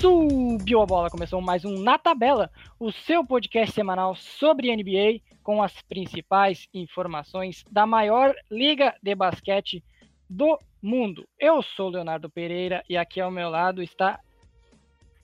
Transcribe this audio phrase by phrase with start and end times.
[0.00, 5.60] Subiu a bola, começou mais um Na Tabela, o seu podcast semanal sobre NBA com
[5.60, 9.82] as principais informações da maior liga de basquete
[10.30, 11.28] do mundo.
[11.36, 14.20] Eu sou Leonardo Pereira e aqui ao meu lado está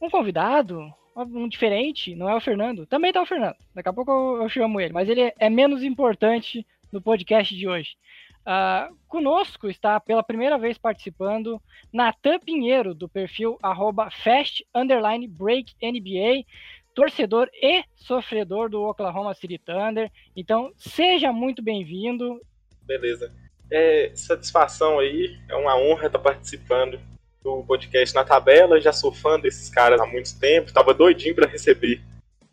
[0.01, 2.85] um convidado, um diferente, não é o Fernando.
[2.85, 3.57] Também tá o Fernando.
[3.73, 7.91] Daqui a pouco eu chamo ele, mas ele é menos importante no podcast de hoje.
[8.47, 11.61] Uh, conosco está pela primeira vez participando
[11.91, 13.59] Natan Pinheiro, do perfil
[14.23, 14.67] Fast
[15.31, 16.45] Break NBA,
[16.95, 20.11] torcedor e sofredor do Oklahoma City Thunder.
[20.37, 22.39] Então, seja muito bem-vindo.
[22.83, 23.33] Beleza.
[23.71, 27.01] É, satisfação aí, é uma honra estar participando
[27.43, 28.81] do podcast na tabela.
[28.81, 32.03] Já sou fã desses caras há muito tempo, estava doidinho para receber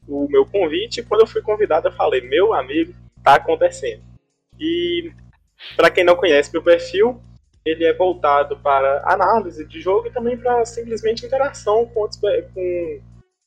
[0.07, 1.01] o meu convite.
[1.01, 4.01] E quando eu fui convidado, eu falei: meu amigo, tá acontecendo.
[4.59, 5.11] E
[5.75, 7.21] para quem não conhece meu perfil,
[7.63, 13.01] ele é voltado para análise de jogo e também para simplesmente interação com, outros, com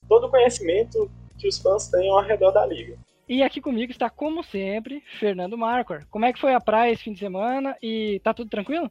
[0.09, 2.97] todo o conhecimento que os fãs têm ao redor da liga.
[3.29, 6.05] E aqui comigo está, como sempre, Fernando Marcor.
[6.11, 8.91] Como é que foi a praia esse fim de semana e tá tudo tranquilo?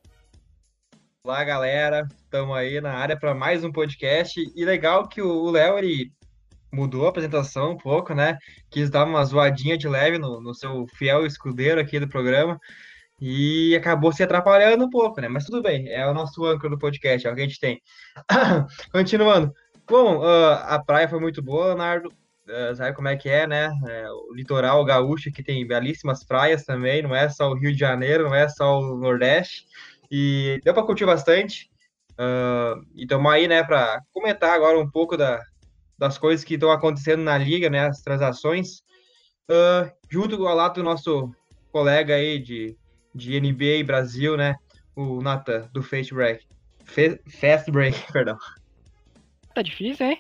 [1.24, 2.08] Olá, galera.
[2.24, 4.42] Estamos aí na área para mais um podcast.
[4.56, 6.12] E legal que o Léo ele
[6.72, 8.38] mudou a apresentação um pouco, né?
[8.72, 12.60] Quis dar uma zoadinha de leve no, no seu fiel escudeiro aqui do programa
[13.26, 15.30] e acabou se atrapalhando um pouco, né?
[15.30, 17.82] Mas tudo bem, é o nosso âncora do podcast, é o que a gente tem.
[18.92, 19.54] Continuando.
[19.88, 22.10] Bom, uh, a praia foi muito boa, Leonardo.
[22.10, 23.72] Uh, sabe como é que é, né?
[23.88, 27.80] É, o litoral gaúcho que tem belíssimas praias também, não é só o Rio de
[27.80, 29.68] Janeiro, não é só o Nordeste.
[30.12, 31.72] E deu para curtir bastante.
[32.20, 35.40] Uh, e estamos aí, né, para comentar agora um pouco da,
[35.98, 38.84] das coisas que estão acontecendo na liga, né, as transações.
[40.10, 41.32] Junto com o Alato, nosso
[41.72, 42.76] colega aí de
[43.14, 44.56] de NBA Brasil, né?
[44.96, 46.46] O Nata, do Fast Break.
[46.86, 48.38] Fast Break, perdão.
[49.54, 50.20] Tá difícil, hein?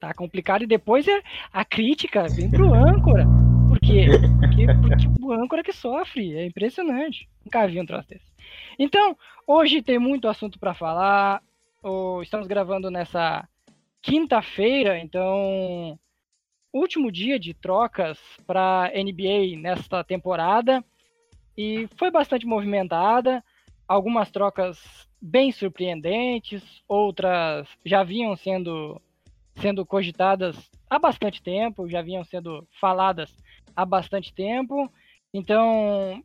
[0.00, 0.62] Tá complicado.
[0.62, 1.22] E depois é
[1.52, 3.24] a crítica vem pro âncora.
[3.68, 4.06] Por quê?
[4.40, 6.36] Porque, porque o âncora que sofre.
[6.36, 7.28] É impressionante.
[7.44, 8.26] Nunca vi um troço desse.
[8.78, 9.16] Então,
[9.46, 11.42] hoje tem muito assunto para falar.
[12.22, 13.48] Estamos gravando nessa
[14.00, 15.98] quinta-feira, então
[16.72, 20.84] último dia de trocas para NBA nesta temporada
[21.58, 23.42] e foi bastante movimentada.
[23.88, 24.78] Algumas trocas
[25.20, 29.02] bem surpreendentes, outras já vinham sendo
[29.56, 33.34] sendo cogitadas há bastante tempo, já vinham sendo faladas
[33.74, 34.88] há bastante tempo.
[35.34, 36.22] Então,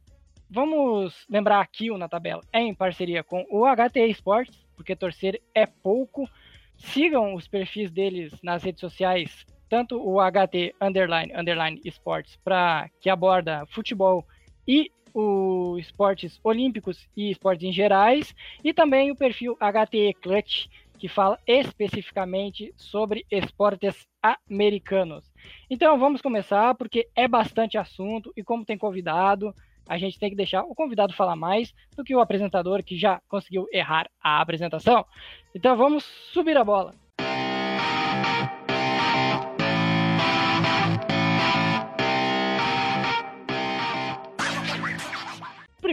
[0.47, 5.66] vamos lembrar aqui na tabela é em parceria com o HT Esportes, porque torcer é
[5.66, 6.29] pouco.
[6.77, 13.09] Sigam os perfis deles nas redes sociais, tanto o HT underline underline esportes para que
[13.09, 14.23] aborda futebol
[14.67, 21.07] e os esportes olímpicos e esportes em gerais, e também o perfil HTE Clutch, que
[21.07, 25.29] fala especificamente sobre esportes americanos.
[25.69, 29.53] Então vamos começar, porque é bastante assunto, e como tem convidado,
[29.88, 33.22] a gente tem que deixar o convidado falar mais do que o apresentador que já
[33.28, 35.06] conseguiu errar a apresentação.
[35.53, 37.03] Então vamos subir a bola.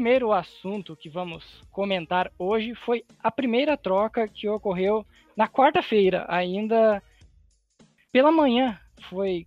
[0.01, 5.05] Primeiro assunto que vamos comentar hoje foi a primeira troca que ocorreu
[5.37, 7.03] na quarta-feira, ainda
[8.11, 8.81] pela manhã.
[9.11, 9.47] Foi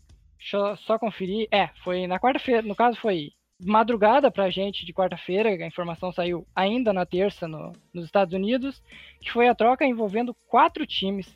[0.85, 1.47] só, conferir.
[1.51, 3.31] É, foi na quarta-feira, no caso foi
[3.65, 8.35] madrugada para a gente de quarta-feira, a informação saiu ainda na terça no, nos Estados
[8.35, 8.79] Unidos,
[9.21, 11.35] que foi a troca envolvendo quatro times,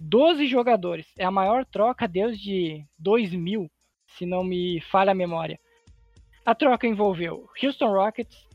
[0.00, 1.06] 12 jogadores.
[1.16, 3.70] É a maior troca desde 2000,
[4.08, 5.56] se não me falha a memória.
[6.44, 8.46] A troca envolveu Houston Rockets,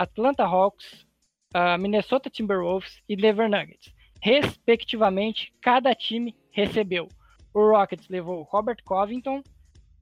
[0.00, 1.06] Atlanta Hawks,
[1.54, 3.92] uh, Minnesota Timberwolves e Denver Nuggets.
[4.22, 7.06] Respectivamente, cada time recebeu.
[7.52, 9.42] O Rockets levou Robert Covington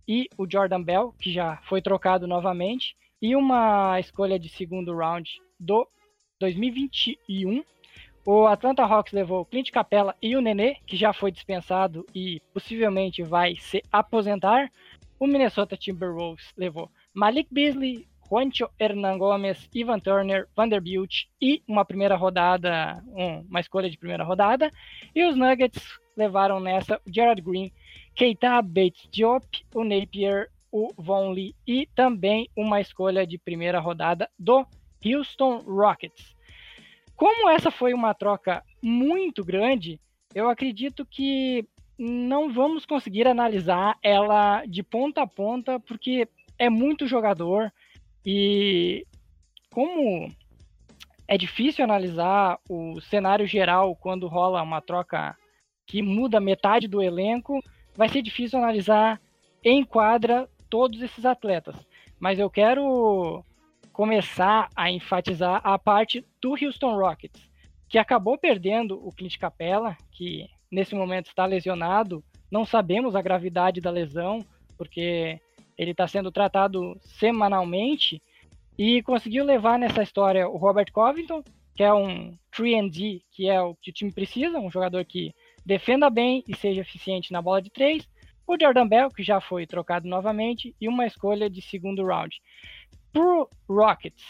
[0.06, 5.28] e o Jordan Bell, que já foi trocado novamente, e uma escolha de segundo round
[5.58, 5.84] do
[6.38, 7.64] 2021.
[8.24, 13.20] O Atlanta Hawks levou Clint Capella e o Nenê, que já foi dispensado e possivelmente
[13.24, 14.70] vai se aposentar.
[15.18, 22.14] O Minnesota Timberwolves levou Malik Beasley, Juancho Hernan Gomes, Ivan Turner, Vanderbilt e uma primeira
[22.14, 24.70] rodada, um, uma escolha de primeira rodada.
[25.14, 25.82] E os Nuggets
[26.16, 27.72] levaram nessa o Gerard Green,
[28.14, 34.28] Keita Bates Diop, o Napier, o Von Lee e também uma escolha de primeira rodada
[34.38, 34.66] do
[35.04, 36.36] Houston Rockets.
[37.16, 40.00] Como essa foi uma troca muito grande,
[40.34, 41.66] eu acredito que
[41.98, 46.28] não vamos conseguir analisar ela de ponta a ponta, porque
[46.58, 47.72] é muito jogador,
[48.24, 49.06] e
[49.70, 50.30] como
[51.26, 55.36] é difícil analisar o cenário geral quando rola uma troca
[55.86, 57.62] que muda metade do elenco,
[57.96, 59.20] vai ser difícil analisar
[59.64, 61.76] em quadra todos esses atletas.
[62.20, 63.44] Mas eu quero
[63.92, 67.50] começar a enfatizar a parte do Houston Rockets,
[67.88, 72.22] que acabou perdendo o Clint Capella, que nesse momento está lesionado.
[72.50, 74.44] Não sabemos a gravidade da lesão,
[74.76, 75.40] porque
[75.78, 78.20] ele está sendo tratado semanalmente.
[78.76, 81.42] E conseguiu levar nessa história o Robert Covington,
[81.74, 85.32] que é um 3D, que é o que o time precisa, um jogador que
[85.64, 88.08] defenda bem e seja eficiente na bola de três.
[88.46, 92.40] O Jordan Bell, que já foi trocado novamente, e uma escolha de segundo round
[93.12, 94.24] pro Rockets,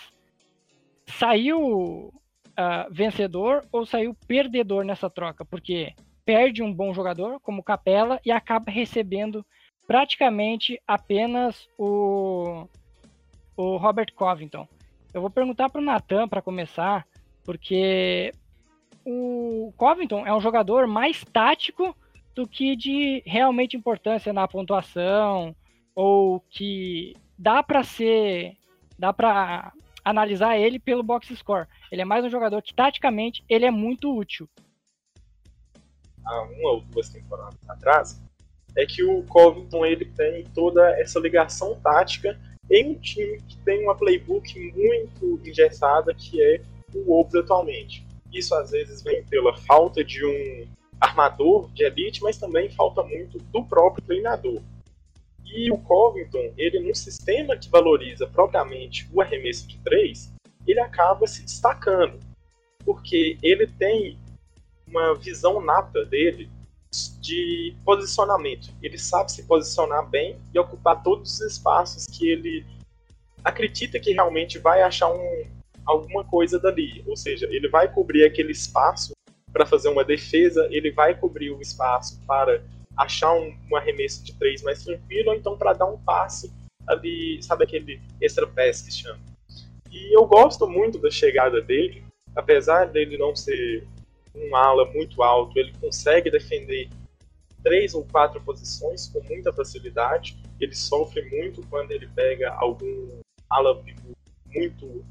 [1.07, 2.13] saiu
[2.59, 5.45] uh, vencedor ou saiu perdedor nessa troca?
[5.45, 9.47] Porque perde um bom jogador, como Capela, e acaba recebendo
[9.89, 12.69] praticamente apenas o,
[13.57, 14.69] o Robert Covington.
[15.15, 17.07] Eu vou perguntar para o Nathan para começar,
[17.43, 18.31] porque
[19.03, 21.97] o Covington é um jogador mais tático
[22.35, 25.57] do que de realmente importância na pontuação,
[25.95, 28.59] ou que dá para ser
[28.99, 29.73] dá para
[30.05, 31.67] analisar ele pelo box score.
[31.91, 34.49] Ele é mais um jogador que, taticamente, ele é muito útil.
[36.27, 38.23] Há uma ou duas temporadas atrás,
[38.77, 42.39] é que o Covington ele tem toda essa ligação tática
[42.71, 46.61] em um time que tem uma playbook muito engessada, que é
[46.95, 48.07] o Wolves atualmente.
[48.33, 50.67] Isso às vezes vem pela falta de um
[51.01, 54.61] armador de elite, mas também falta muito do próprio treinador.
[55.45, 60.31] E o Covington, ele num sistema que valoriza propriamente o arremesso de três,
[60.67, 62.19] ele acaba se destacando,
[62.85, 64.19] porque ele tem
[64.87, 66.51] uma visão nata dele
[67.21, 68.71] de posicionamento.
[68.83, 72.65] Ele sabe se posicionar bem e ocupar todos os espaços que ele
[73.45, 75.45] acredita que realmente vai achar um,
[75.85, 77.05] alguma coisa dali.
[77.07, 79.13] Ou seja, ele vai cobrir aquele espaço
[79.53, 82.63] para fazer uma defesa, ele vai cobrir o espaço para
[82.97, 86.53] achar um, um arremesso de três mais tranquilo, ou então para dar um passe
[86.87, 89.21] ali, sabe aquele extra pass que chama.
[89.91, 93.87] E eu gosto muito da chegada dele, apesar dele não ser
[94.39, 96.89] um ala muito alto, ele consegue defender
[97.63, 100.37] três ou quatro posições com muita facilidade.
[100.61, 103.21] Ele sofre muito quando ele pega algum
[103.51, 103.83] ala
[104.55, 105.05] muito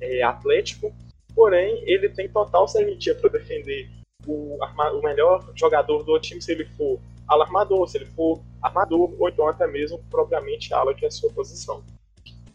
[0.00, 0.94] é, atlético,
[1.34, 3.88] porém ele tem total serventia para defender
[4.26, 9.28] o, o melhor jogador do time se ele for alarmador, se ele for armador, ou
[9.28, 11.82] então até mesmo propriamente ala, que é a sua posição.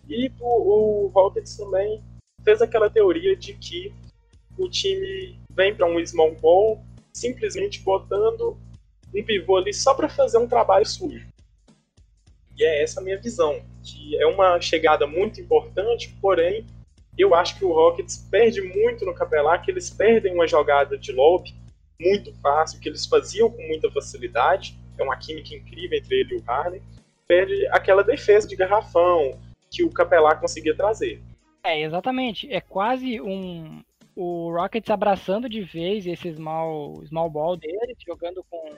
[0.07, 2.01] E o, o também
[2.43, 3.93] fez aquela teoria de que
[4.57, 6.83] o time vem para um small ball
[7.13, 8.57] simplesmente botando
[9.13, 11.27] um pivô ali só para fazer um trabalho sujo.
[12.57, 16.65] E é essa a minha visão, que é uma chegada muito importante, porém
[17.17, 21.11] eu acho que o Rockets perde muito no Capelá, que eles perdem uma jogada de
[21.11, 21.53] lobby
[21.99, 26.37] muito fácil, que eles faziam com muita facilidade, é uma química incrível entre ele e
[26.37, 26.81] o Harden,
[27.27, 29.39] perde aquela defesa de garrafão
[29.69, 31.21] que o Capelá conseguia trazer.
[31.63, 32.51] É, exatamente.
[32.51, 33.83] É quase um.
[34.15, 38.69] O Rockets abraçando de vez esse small, small ball dele, jogando com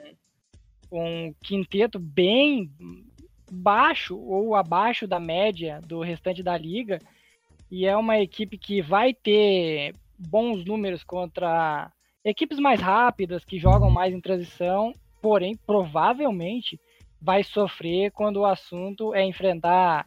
[0.92, 2.70] um quinteto bem
[3.50, 6.98] baixo ou abaixo da média do restante da liga.
[7.70, 11.90] E é uma equipe que vai ter bons números contra
[12.24, 16.80] Equipes mais rápidas, que jogam mais em transição, porém, provavelmente
[17.20, 20.06] vai sofrer quando o assunto é enfrentar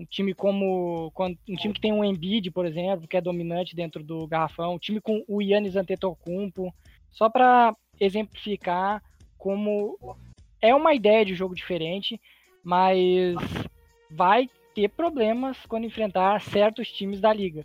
[0.00, 1.12] um time como
[1.46, 4.78] um time que tem um Embiid, por exemplo, que é dominante dentro do garrafão, um
[4.78, 6.72] time com o Yannis Antetokounmpo,
[7.10, 9.02] só para exemplificar
[9.36, 10.16] como
[10.62, 12.18] é uma ideia de jogo diferente,
[12.64, 13.36] mas
[14.10, 17.64] vai ter problemas quando enfrentar certos times da liga.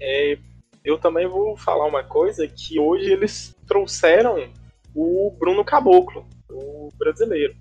[0.00, 0.38] É,
[0.82, 4.48] eu também vou falar uma coisa que hoje eles trouxeram
[4.94, 7.54] o Bruno Caboclo, o brasileiro.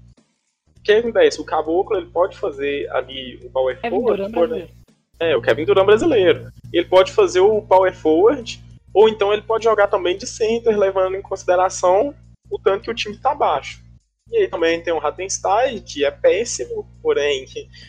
[0.84, 1.40] O que acontece?
[1.40, 4.32] O Caboclo ele pode fazer ali o power Kevin forward.
[4.34, 4.70] Durant
[5.18, 6.52] é, o Kevin Durant brasileiro.
[6.74, 8.62] Ele pode fazer o power forward,
[8.94, 12.13] ou então ele pode jogar também de center, levando em consideração
[12.52, 13.82] o tanto que o time está baixo.
[14.30, 17.46] E aí também tem o Rattenstein, que é péssimo, porém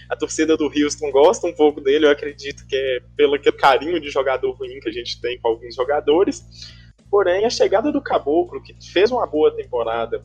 [0.09, 4.09] a torcida do Houston gosta um pouco dele, eu acredito que é pelo carinho de
[4.09, 6.45] jogador ruim que a gente tem com alguns jogadores.
[7.11, 10.25] Porém, a chegada do Caboclo, que fez uma boa temporada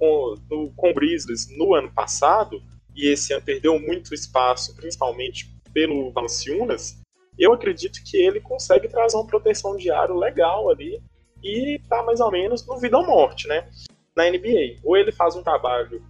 [0.00, 2.60] com, com o Grizzlies no ano passado,
[2.96, 6.98] e esse ano perdeu muito espaço, principalmente pelo Valanciunas,
[7.38, 11.00] eu acredito que ele consegue trazer uma proteção de aro legal ali
[11.42, 13.68] e tá mais ou menos no vida ou morte, né?
[14.16, 14.80] na NBA.
[14.82, 16.02] Ou ele faz um trabalho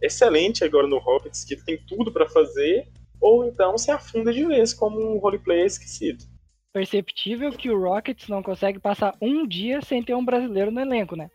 [0.00, 2.86] excelente agora no Rockets, que tem tudo para fazer,
[3.20, 6.24] ou então se afunda de vez como um roleplay esquecido.
[6.72, 11.16] Perceptível que o Rockets não consegue passar um dia sem ter um brasileiro no elenco,
[11.16, 11.28] né?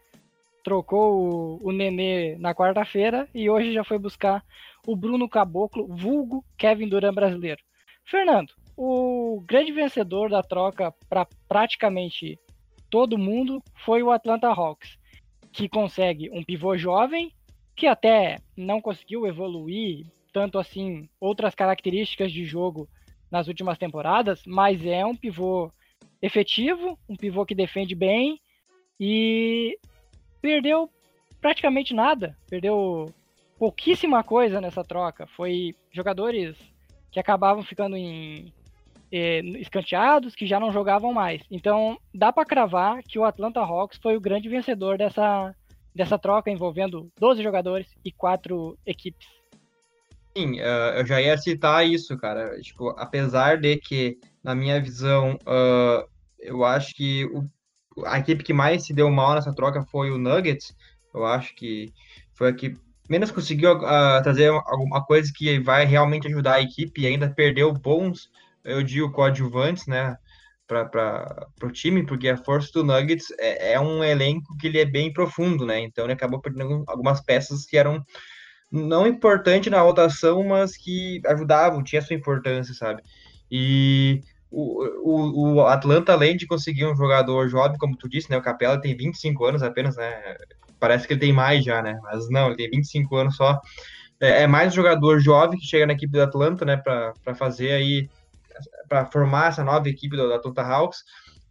[0.63, 4.43] Trocou o, o Nenê na quarta-feira e hoje já foi buscar
[4.87, 7.61] o Bruno Caboclo, vulgo Kevin Durant brasileiro.
[8.05, 12.39] Fernando, o grande vencedor da troca para praticamente
[12.89, 14.97] todo mundo foi o Atlanta Hawks,
[15.51, 17.31] que consegue um pivô jovem,
[17.75, 22.87] que até não conseguiu evoluir tanto assim outras características de jogo
[23.29, 25.71] nas últimas temporadas, mas é um pivô
[26.21, 28.39] efetivo, um pivô que defende bem
[28.99, 29.77] e
[30.43, 30.89] perdeu
[31.39, 33.09] praticamente nada, perdeu
[33.57, 35.25] pouquíssima coisa nessa troca.
[35.25, 36.57] Foi jogadores
[37.09, 38.53] que acabavam ficando em
[39.09, 41.41] eh, escanteados, que já não jogavam mais.
[41.49, 45.55] Então, dá para cravar que o Atlanta Hawks foi o grande vencedor dessa,
[45.95, 49.27] dessa troca envolvendo 12 jogadores e quatro equipes.
[50.35, 52.59] Sim, uh, eu já ia citar isso, cara.
[52.59, 56.05] Tipo, apesar de que, na minha visão, uh,
[56.39, 57.47] eu acho que o,
[58.05, 60.75] a equipe que mais se deu mal nessa troca foi o Nuggets.
[61.13, 61.93] Eu acho que
[62.33, 62.75] foi a que
[63.09, 67.71] menos conseguiu uh, trazer alguma coisa que vai realmente ajudar a equipe e ainda perdeu
[67.73, 68.29] bons,
[68.63, 70.17] eu digo, coadjuvantes, né?
[70.65, 74.85] para o time, porque a força do Nuggets é, é, um elenco que ele é
[74.85, 75.79] bem profundo, né?
[75.81, 78.03] Então ele acabou perdendo algumas peças que eram
[78.71, 83.03] não importante na rotação, mas que ajudavam, tinha sua importância, sabe?
[83.51, 84.21] E
[84.53, 88.37] o, o, o Atlanta, além de conseguir um jogador jovem, como tu disse, né?
[88.37, 90.37] O Capela tem 25 anos apenas, né?
[90.79, 91.99] Parece que ele tem mais já, né?
[92.03, 93.59] Mas não, ele tem 25 anos só.
[94.19, 96.77] É, é mais um jogador jovem que chega na equipe do Atlanta, né?
[96.77, 98.09] Para fazer aí,
[98.87, 100.99] para formar essa nova equipe do, do Atlanta Hawks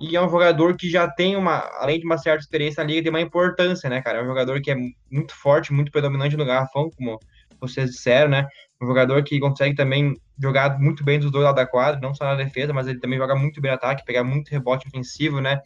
[0.03, 3.03] e é um jogador que já tem uma, além de uma certa experiência na liga,
[3.03, 4.19] tem uma importância, né, cara?
[4.19, 7.21] É um jogador que é muito forte, muito predominante no garrafão, como
[7.61, 8.49] vocês disseram, né?
[8.83, 12.25] Um jogador que consegue também jogar muito bem dos dois lados da quadra, não só
[12.25, 15.61] na defesa, mas ele também joga muito bem no ataque, pegar muito rebote ofensivo, né?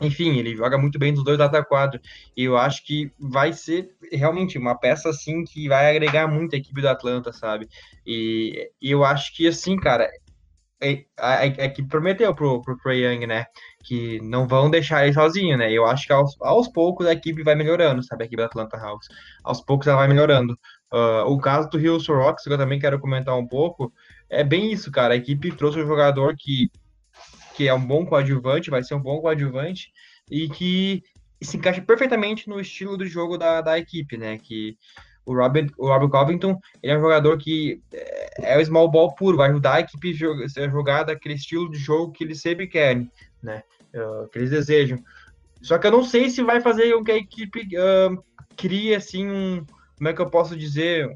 [0.00, 2.00] Enfim, ele joga muito bem dos dois lados da quadra.
[2.36, 6.58] E eu acho que vai ser realmente uma peça assim que vai agregar muito a
[6.58, 7.68] equipe do Atlanta, sabe?
[8.06, 10.08] E, e eu acho que assim, cara,
[10.80, 13.46] é, é, que prometeu pro, pro Trae Young, né?
[13.84, 15.72] Que não vão deixar ele sozinho, né?
[15.72, 18.24] Eu acho que aos, aos poucos a equipe vai melhorando, sabe?
[18.24, 19.08] A equipe da Atlanta House.
[19.42, 20.58] Aos poucos ela vai melhorando.
[20.92, 23.92] Uh, o caso do Houston Rockets, que eu também quero comentar um pouco,
[24.28, 25.14] é bem isso, cara.
[25.14, 26.70] A equipe trouxe um jogador que,
[27.54, 29.92] que é um bom coadjuvante, vai ser um bom coadjuvante,
[30.30, 31.02] e que
[31.42, 34.38] se encaixa perfeitamente no estilo do jogo da, da equipe, né?
[34.38, 34.76] Que
[35.24, 39.14] o Robert, o Robert Covington, ele é um jogador que é, é o small ball
[39.14, 43.10] puro, vai ajudar a equipe a jogar daquele estilo de jogo que eles sempre querem,
[43.42, 43.62] né?
[43.94, 44.98] Uh, que eles desejam.
[45.60, 48.24] Só que eu não sei se vai fazer com que a equipe uh,
[48.56, 49.66] crie, assim, um,
[49.98, 51.12] como é que eu posso dizer,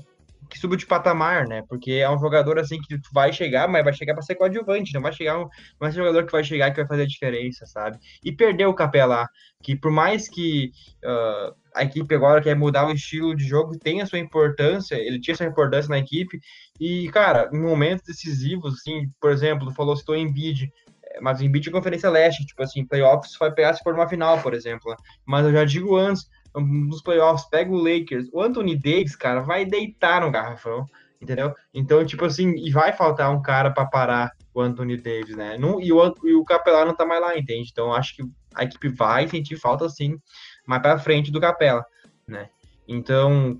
[0.53, 1.63] que suba de patamar, né?
[1.67, 5.01] Porque é um jogador assim que vai chegar, mas vai chegar para ser coadjuvante, não
[5.01, 5.49] vai chegar um,
[5.81, 7.99] não é um jogador que vai chegar que vai fazer a diferença, sabe?
[8.23, 9.27] E perdeu o Capelá,
[9.63, 10.71] que por mais que
[11.05, 15.21] uh, a equipe agora quer mudar o estilo de jogo, tem a sua importância, ele
[15.21, 16.39] tinha sua importância na equipe,
[16.79, 20.71] e, cara, em momentos decisivos, assim, por exemplo, falou, citou Embiid,
[21.05, 24.09] eh, mas o Embiid é Conferência Leste, tipo assim, playoffs vai pegar se for uma
[24.09, 24.97] final, por exemplo, né?
[25.25, 29.65] mas eu já digo antes, nos playoffs, pega o Lakers, o Anthony Davis, cara, vai
[29.65, 30.87] deitar no garrafão,
[31.21, 31.55] entendeu?
[31.73, 35.57] Então, tipo assim, e vai faltar um cara para parar o Anthony Davis, né?
[35.57, 37.71] Não, e, o, e o Capelá não tá mais lá, entende?
[37.73, 38.23] Então, acho que
[38.55, 40.19] a equipe vai sentir falta, sim,
[40.67, 41.85] mais para frente do Capela,
[42.27, 42.49] né?
[42.87, 43.59] Então,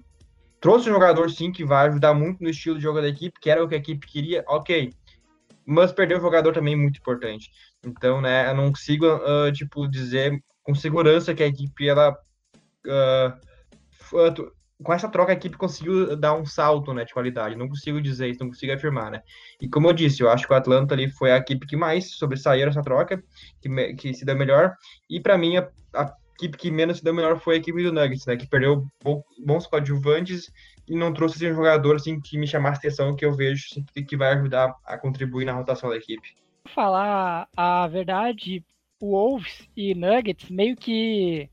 [0.61, 3.51] trouxe um jogador, sim, que vai ajudar muito no estilo de jogo da equipe, que
[3.51, 4.93] era o que a equipe queria, ok.
[5.65, 7.51] Mas perdeu um jogador também muito importante.
[7.85, 12.17] Então, né, eu não consigo, uh, tipo, dizer com segurança que a equipe, ela
[12.87, 17.57] uh, com essa troca a equipe conseguiu dar um salto né, de qualidade.
[17.57, 19.23] Não consigo dizer isso, não consigo afirmar, né?
[19.61, 22.11] E como eu disse, eu acho que o Atlanta ali foi a equipe que mais
[22.11, 23.23] sobressaiu nessa troca,
[23.61, 24.75] que, que se deu melhor.
[25.09, 27.93] E para mim, a, a, equipe que menos se deu melhor foi a equipe do
[27.93, 28.37] Nuggets, né?
[28.37, 28.85] Que perdeu
[29.39, 30.51] bons coadjuvantes
[30.89, 33.85] e não trouxe assim, um jogador assim, que me chamasse atenção, que eu vejo assim,
[33.95, 36.35] que, que vai ajudar a contribuir na rotação da equipe.
[36.75, 38.65] Falar a verdade,
[39.01, 41.49] o Wolves e Nuggets meio que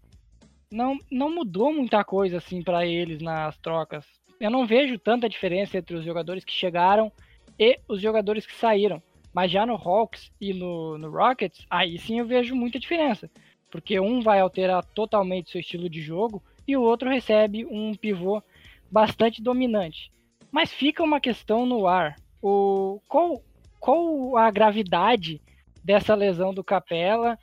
[0.72, 4.06] não, não mudou muita coisa assim para eles nas trocas.
[4.40, 7.12] Eu não vejo tanta diferença entre os jogadores que chegaram
[7.58, 9.02] e os jogadores que saíram.
[9.34, 13.30] Mas já no Hawks e no, no Rockets, aí sim eu vejo muita diferença.
[13.70, 18.42] Porque um vai alterar totalmente seu estilo de jogo e o outro recebe um pivô
[18.90, 20.12] bastante dominante.
[20.52, 22.16] Mas fica uma questão no ar.
[22.42, 23.44] O, qual,
[23.80, 25.42] qual a gravidade
[25.84, 27.38] dessa lesão do Capela?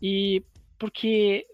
[0.00, 0.44] E
[0.78, 1.46] porque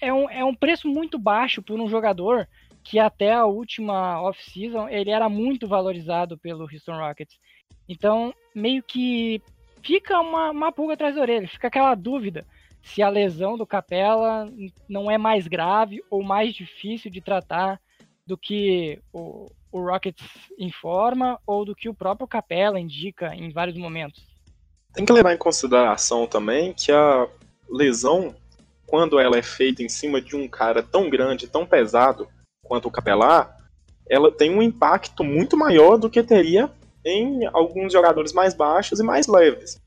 [0.00, 2.48] é um, é um preço muito baixo por um jogador
[2.82, 7.36] que até a última off-season ele era muito valorizado pelo Houston Rockets.
[7.88, 9.42] Então, meio que
[9.82, 12.44] fica uma, uma pulga atrás da orelha, fica aquela dúvida
[12.82, 14.48] se a lesão do Capela
[14.88, 17.80] não é mais grave ou mais difícil de tratar
[18.24, 20.24] do que o, o Rockets
[20.58, 24.24] informa ou do que o próprio Capela indica em vários momentos.
[24.92, 27.28] Tem que levar em consideração também que a
[27.68, 28.34] lesão,
[28.86, 32.28] quando ela é feita em cima de um cara tão grande, tão pesado
[32.62, 33.56] quanto o Capelar,
[34.08, 36.70] ela tem um impacto muito maior do que teria
[37.04, 39.80] em alguns jogadores mais baixos e mais leves.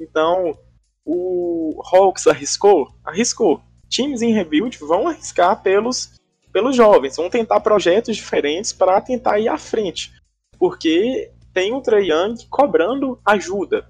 [0.00, 0.56] Então,
[1.04, 2.88] o Hawks arriscou?
[3.04, 3.60] Arriscou.
[3.88, 6.14] Times em rebuild vão arriscar pelos,
[6.52, 10.12] pelos jovens, vão tentar projetos diferentes para tentar ir à frente.
[10.58, 13.88] Porque tem o Trey Young cobrando ajuda.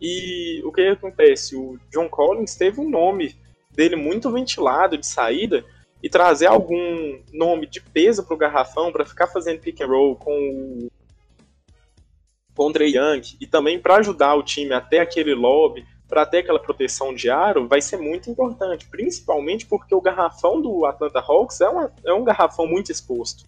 [0.00, 1.56] E o que acontece?
[1.56, 3.36] O John Collins teve um nome
[3.74, 5.64] dele muito ventilado de saída
[6.02, 10.16] e trazer algum nome de peso para o garrafão para ficar fazendo pick and roll
[10.16, 10.88] com o
[12.54, 16.38] com o Trey Young e também para ajudar o time até aquele lobby para ter
[16.38, 21.60] aquela proteção de aro vai ser muito importante, principalmente porque o garrafão do Atlanta Hawks
[21.62, 23.44] é, uma, é um garrafão muito exposto.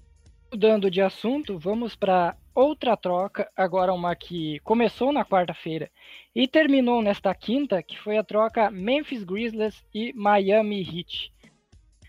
[0.50, 5.90] Mudando de assunto, vamos para outra troca, agora uma que começou na quarta-feira
[6.34, 11.32] e terminou nesta quinta, que foi a troca Memphis Grizzlies e Miami Heat.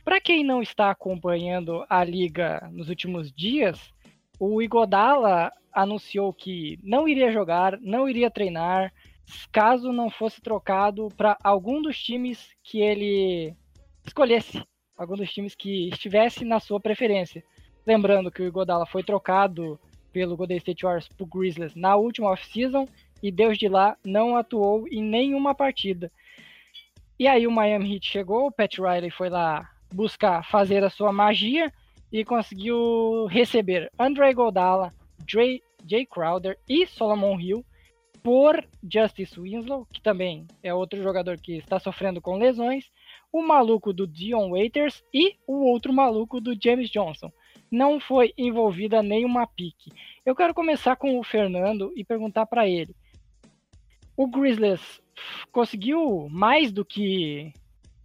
[0.04, 3.92] Para quem não está acompanhando a liga nos últimos dias,
[4.40, 8.94] o Igodala anunciou que não iria jogar, não iria treinar,
[9.52, 13.56] caso não fosse trocado para algum dos times que ele
[14.06, 14.64] escolhesse,
[14.96, 17.44] algum dos times que estivesse na sua preferência.
[17.86, 19.80] Lembrando que o Igodala foi trocado
[20.16, 22.88] pelo Golden State Warriors para o Grizzlies na última off-season
[23.22, 26.10] e Deus de lá não atuou em nenhuma partida.
[27.20, 31.12] E aí o Miami Heat chegou, o Pat Riley foi lá buscar fazer a sua
[31.12, 31.70] magia
[32.10, 34.94] e conseguiu receber Andre Godala,
[35.30, 37.66] Jay, Jay Crowder e Solomon Hill
[38.24, 42.90] por Justice Winslow, que também é outro jogador que está sofrendo com lesões,
[43.34, 47.30] o maluco do Dion Waiters e o outro maluco do James Johnson.
[47.76, 49.92] Não foi envolvida nenhuma pique.
[50.26, 52.96] Eu quero começar com o Fernando e perguntar para ele.
[54.16, 55.02] O Grizzlies
[55.52, 57.52] conseguiu mais do que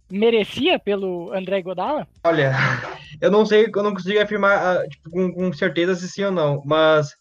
[0.09, 2.05] merecia pelo André Godala?
[2.21, 2.51] Olha,
[3.21, 6.33] eu não sei, eu não consigo afirmar ah, tipo, com, com certeza se sim ou
[6.33, 7.15] não, mas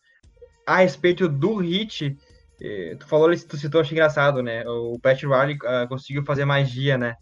[0.67, 2.17] a respeito do Hit,
[2.61, 4.65] eh, tu falou, tu citou, achei engraçado, né?
[4.67, 7.15] O Pat Riley uh, conseguiu fazer magia, né?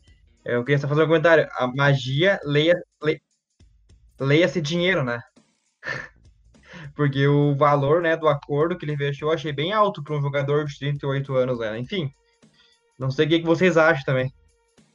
[0.42, 1.46] Eu queria só fazer um comentário.
[1.52, 3.20] A magia, leia, leia,
[4.18, 5.20] leia-se dinheiro, né?
[6.94, 10.20] Porque o valor né, do acordo que ele fechou eu achei bem alto para um
[10.20, 11.78] jogador de 38 anos, né?
[11.78, 12.10] Enfim,
[12.98, 14.32] não sei o que vocês acham também.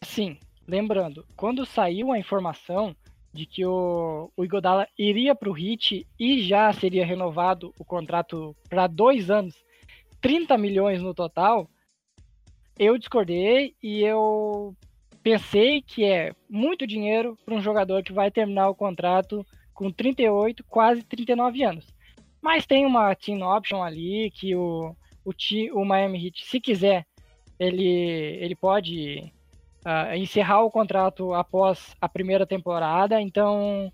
[0.02, 2.96] Sim, lembrando, quando saiu a informação
[3.34, 8.56] de que o, o Igodala iria para o Hit e já seria renovado o contrato
[8.70, 9.56] para dois anos
[10.22, 11.70] 30 milhões no total,
[12.78, 14.76] eu discordei e eu
[15.24, 20.64] pensei que é muito dinheiro para um jogador que vai terminar o contrato com 38,
[20.66, 21.88] quase 39 anos.
[22.42, 25.32] Mas tem uma team option ali que o, o,
[25.74, 27.06] o Miami Heat, se quiser,
[27.58, 29.32] ele, ele pode
[29.86, 33.22] uh, encerrar o contrato após a primeira temporada.
[33.22, 33.90] Então,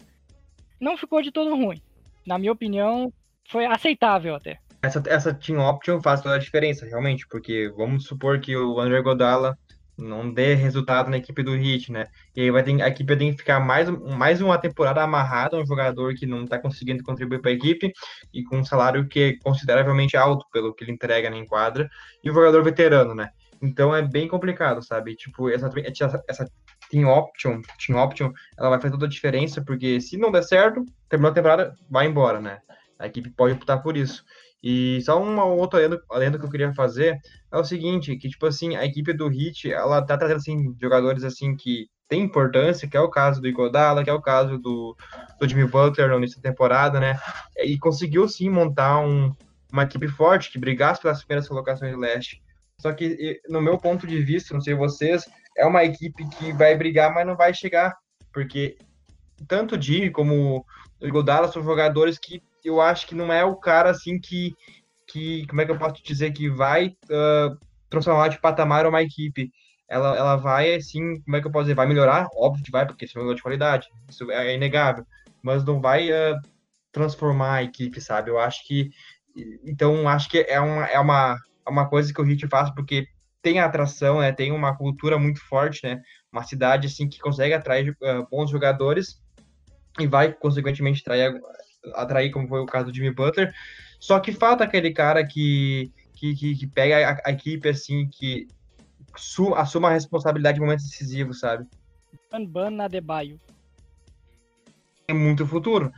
[0.79, 1.79] não ficou de todo ruim.
[2.25, 3.13] Na minha opinião,
[3.47, 8.39] foi aceitável até essa, essa team option faz toda a diferença, realmente, porque vamos supor
[8.39, 9.57] que o André Godala
[9.99, 12.07] não dê resultado na equipe do Heat, né?
[12.35, 15.61] E aí vai ter, a equipe tem que ficar mais, mais uma temporada amarrada a
[15.61, 17.91] um jogador que não está conseguindo contribuir para a equipe
[18.33, 21.89] e com um salário que é consideravelmente alto pelo que ele entrega na enquadra,
[22.23, 23.29] e o jogador veterano, né?
[23.61, 25.15] Então é bem complicado, sabe?
[25.15, 26.51] Tipo, essa, essa, essa
[26.89, 30.85] team option, team option, ela vai fazer toda a diferença, porque se não der certo,
[31.09, 32.59] terminou a temporada, vai embora, né?
[32.97, 34.23] A equipe pode optar por isso.
[34.61, 37.17] E só uma outra lenda, lenda que eu queria fazer
[37.51, 41.23] é o seguinte, que tipo assim, a equipe do Heat, ela tá trazendo assim jogadores
[41.23, 44.97] assim que tem importância, que é o caso do Igodala, que é o caso do,
[45.39, 47.19] do Jimmy Butler nessa temporada, né?
[47.57, 49.33] E conseguiu sim montar um,
[49.71, 52.41] uma equipe forte que brigasse pelas primeiras colocações do leste.
[52.79, 56.75] Só que, no meu ponto de vista, não sei vocês, é uma equipe que vai
[56.75, 57.95] brigar, mas não vai chegar,
[58.33, 58.77] porque
[59.47, 60.65] tanto o Jimmy como
[60.99, 64.53] o Igodala são jogadores que eu acho que não é o cara assim que,
[65.07, 67.57] que como é que eu posso dizer, que vai uh,
[67.89, 69.51] transformar de patamar uma equipe.
[69.87, 72.27] Ela, ela vai, assim, como é que eu posso dizer, vai melhorar?
[72.35, 75.03] Óbvio que vai, porque isso é um de qualidade, isso é inegável,
[75.41, 76.39] mas não vai uh,
[76.91, 78.29] transformar a equipe, sabe?
[78.29, 78.91] Eu acho que,
[79.65, 83.07] então, acho que é uma, é uma, é uma coisa que o Hit faz porque
[83.41, 84.31] tem atração, né?
[84.31, 86.01] Tem uma cultura muito forte, né?
[86.31, 89.19] Uma cidade, assim, que consegue atrair uh, bons jogadores
[89.99, 91.39] e vai, consequentemente, atrair
[91.93, 93.53] atrair, como foi o caso do Jimmy Butler.
[93.99, 98.47] Só que falta aquele cara que, que, que, que pega a, a, equipe assim, que
[99.55, 101.67] assuma a responsabilidade em momentos decisivos, sabe?
[102.31, 103.39] Ban Ban Adebayo.
[105.07, 105.91] É muito futuro.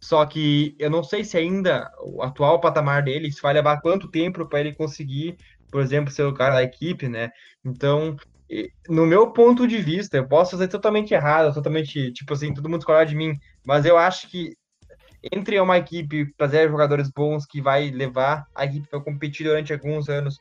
[0.00, 4.46] Só que eu não sei se ainda o atual patamar dele vai levar quanto tempo
[4.46, 5.36] para ele conseguir,
[5.70, 7.30] por exemplo, ser o cara da equipe, né?
[7.64, 8.16] Então,
[8.88, 12.78] no meu ponto de vista, eu posso fazer totalmente errado, totalmente, tipo assim, todo mundo
[12.78, 14.56] discordar de mim, mas eu acho que
[15.32, 20.08] entre uma equipe trazer jogadores bons que vai levar a equipe para competir durante alguns
[20.08, 20.38] anos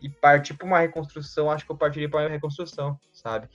[0.00, 3.48] e partir para uma reconstrução, acho que eu partiria para uma reconstrução, sabe?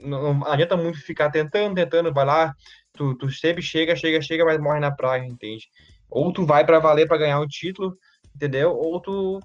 [0.00, 2.54] Não, não, adianta muito ficar tentando, tentando, vai lá,
[2.92, 5.68] tu, tu sempre chega, chega, chega, mas morre na praia, entende?
[6.10, 7.96] Ou tu vai para valer para ganhar um título,
[8.34, 8.72] entendeu?
[8.72, 9.40] Ou tu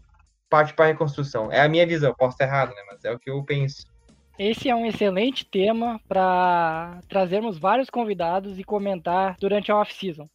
[0.49, 1.51] parte para reconstrução.
[1.51, 2.81] É a minha visão, posso estar errado, né?
[2.91, 3.92] Mas é o que eu penso.
[4.37, 10.27] Esse é um excelente tema para trazermos vários convidados e comentar durante a off-season.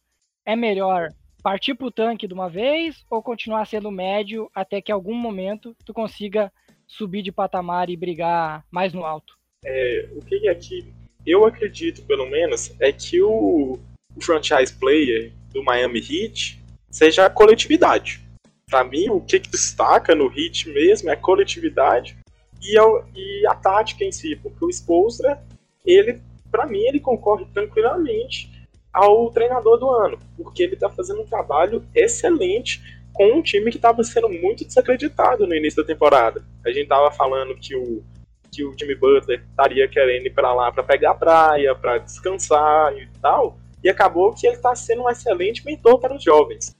[0.45, 1.09] É melhor
[1.43, 5.75] partir para o tanque de uma vez ou continuar sendo médio até que algum momento
[5.85, 6.51] tu consiga
[6.87, 9.37] subir de patamar e brigar mais no alto?
[9.65, 10.93] É, o que é que
[11.25, 13.77] eu acredito, pelo menos, é que o,
[14.15, 16.59] o franchise player do Miami Heat
[16.89, 18.21] seja a coletividade.
[18.69, 22.17] Para mim, o que, que destaca no Heat mesmo é a coletividade
[22.61, 22.83] e a,
[23.15, 25.41] e a tática em si, porque o Spolstra,
[25.85, 28.49] ele, para mim, ele concorre tranquilamente
[28.91, 32.81] ao treinador do ano, porque ele está fazendo um trabalho excelente
[33.13, 36.43] com um time que estava sendo muito desacreditado no início da temporada.
[36.65, 38.03] A gente estava falando que o
[38.51, 42.97] que o Jimmy Butler estaria querendo ir para lá para pegar a praia, para descansar
[42.97, 46.75] e tal, e acabou que ele está sendo um excelente mentor para os jovens.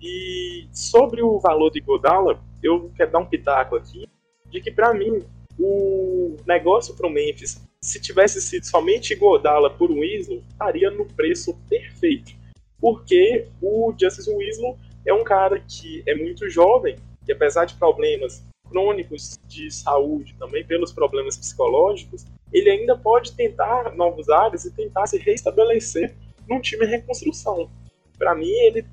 [0.00, 4.08] E sobre o valor de Godala, eu quero dar um pitaco aqui
[4.54, 5.24] de que para mim
[5.58, 11.58] o negócio para o Memphis, se tivesse sido somente Godala por Winslow, estaria no preço
[11.68, 12.32] perfeito.
[12.80, 18.44] Porque o Justice Winslow é um cara que é muito jovem e apesar de problemas
[18.70, 25.06] crônicos de saúde, também pelos problemas psicológicos, ele ainda pode tentar novos áreas e tentar
[25.06, 26.14] se restabelecer
[26.48, 27.68] num time em reconstrução.
[28.16, 28.86] Para mim, ele,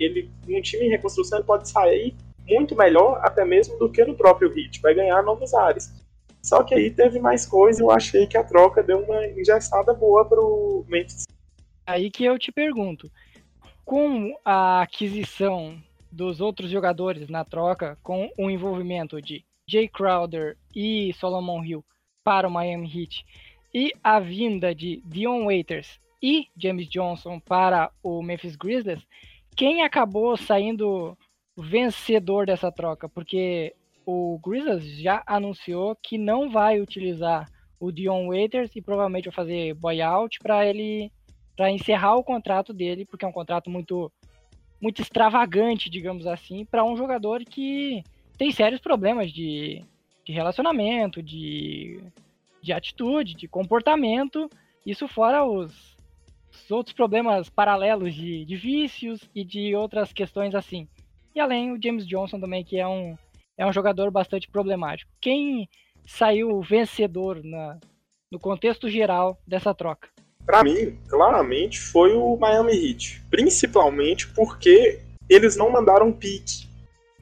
[0.00, 2.14] ele num time em reconstrução ele pode sair
[2.48, 5.92] muito melhor até mesmo do que no próprio Hit, vai ganhar novos ares.
[6.42, 9.92] Só que aí teve mais coisa e eu achei que a troca deu uma ingestada
[9.92, 11.24] boa pro Memphis.
[11.84, 13.10] Aí que eu te pergunto,
[13.84, 15.76] com a aquisição
[16.10, 21.84] dos outros jogadores na troca, com o envolvimento de Jay Crowder e Solomon Hill
[22.22, 23.24] para o Miami Heat,
[23.74, 29.02] e a vinda de Dion Waiters e James Johnson para o Memphis Grizzlies,
[29.54, 31.16] quem acabou saindo
[31.56, 37.48] vencedor dessa troca, porque o Grizzlies já anunciou que não vai utilizar
[37.80, 41.10] o Dion Waiters e provavelmente vai fazer buyout para ele
[41.56, 44.12] para encerrar o contrato dele, porque é um contrato muito
[44.80, 48.04] muito extravagante, digamos assim, para um jogador que
[48.36, 49.82] tem sérios problemas de,
[50.22, 51.98] de relacionamento, de,
[52.62, 54.50] de atitude, de comportamento,
[54.84, 55.96] isso fora os,
[56.52, 60.86] os outros problemas paralelos de, de vícios e de outras questões assim.
[61.36, 63.14] E além o James Johnson também, que é um,
[63.58, 65.12] é um jogador bastante problemático.
[65.20, 65.68] Quem
[66.06, 67.78] saiu vencedor na,
[68.32, 70.08] no contexto geral dessa troca?
[70.46, 76.66] Para mim, claramente foi o Miami Heat, principalmente porque eles não mandaram pique.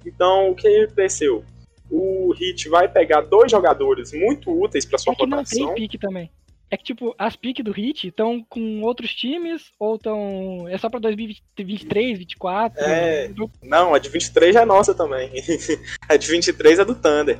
[0.06, 1.44] Então, o que aconteceu?
[1.90, 5.58] O Heat vai pegar dois jogadores muito úteis para sua é rotação.
[5.58, 6.30] Não tem pique também.
[6.70, 10.66] É que, tipo, as piques do Hit estão com outros times ou estão.
[10.68, 12.82] É só pra 2023, 2024?
[12.82, 13.30] É.
[13.62, 15.30] Não, a de 23 é nossa também.
[16.08, 17.38] a de 23 é do Thunder.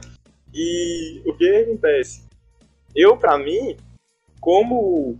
[0.53, 2.23] E o que acontece?
[2.95, 3.77] Eu, para mim,
[4.41, 5.19] como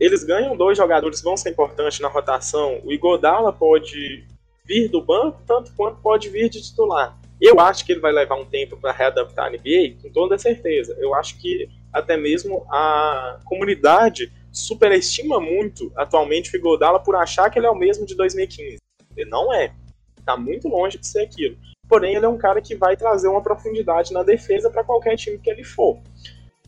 [0.00, 4.24] eles ganham dois jogadores que vão ser importantes na rotação, o Igodala pode
[4.64, 7.16] vir do banco, tanto quanto pode vir de titular.
[7.40, 10.96] Eu acho que ele vai levar um tempo para readaptar a NBA, com toda certeza.
[10.98, 17.58] Eu acho que até mesmo a comunidade superestima muito atualmente o Igodala por achar que
[17.58, 18.78] ele é o mesmo de 2015.
[19.16, 19.72] Ele não é.
[20.18, 21.56] Está muito longe de ser aquilo.
[21.88, 25.38] Porém, ele é um cara que vai trazer uma profundidade na defesa para qualquer time
[25.38, 25.98] que ele for.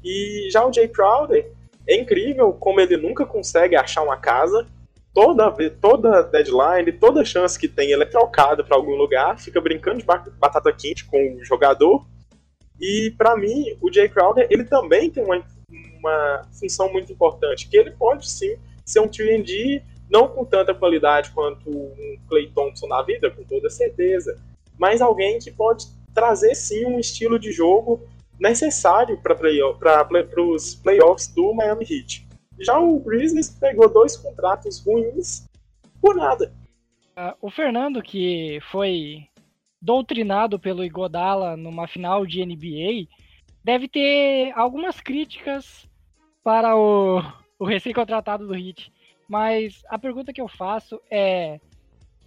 [0.03, 1.53] E já o Jay Crowder,
[1.87, 4.67] é incrível como ele nunca consegue achar uma casa.
[5.13, 9.99] Toda, toda deadline, toda chance que tem, ele é trocado para algum lugar, fica brincando
[9.99, 12.07] de batata quente com o jogador
[12.81, 15.45] e para mim, o Jay Crowder, ele também tem uma,
[15.99, 21.31] uma função muito importante, que ele pode sim ser um 3D, não com tanta qualidade
[21.31, 24.37] quanto um Clay Thompson na vida, com toda certeza,
[24.79, 31.29] mas alguém que pode trazer sim um estilo de jogo necessário para play, os playoffs
[31.29, 32.27] do Miami Heat.
[32.59, 35.47] Já o Grizzlies pegou dois contratos ruins
[36.01, 36.53] por nada.
[37.17, 39.29] Uh, o Fernando, que foi
[39.81, 43.09] doutrinado pelo Igodala numa final de NBA,
[43.65, 45.89] deve ter algumas críticas
[46.43, 47.23] para o,
[47.59, 48.93] o recém-contratado do Hit.
[49.29, 51.61] Mas a pergunta que eu faço é: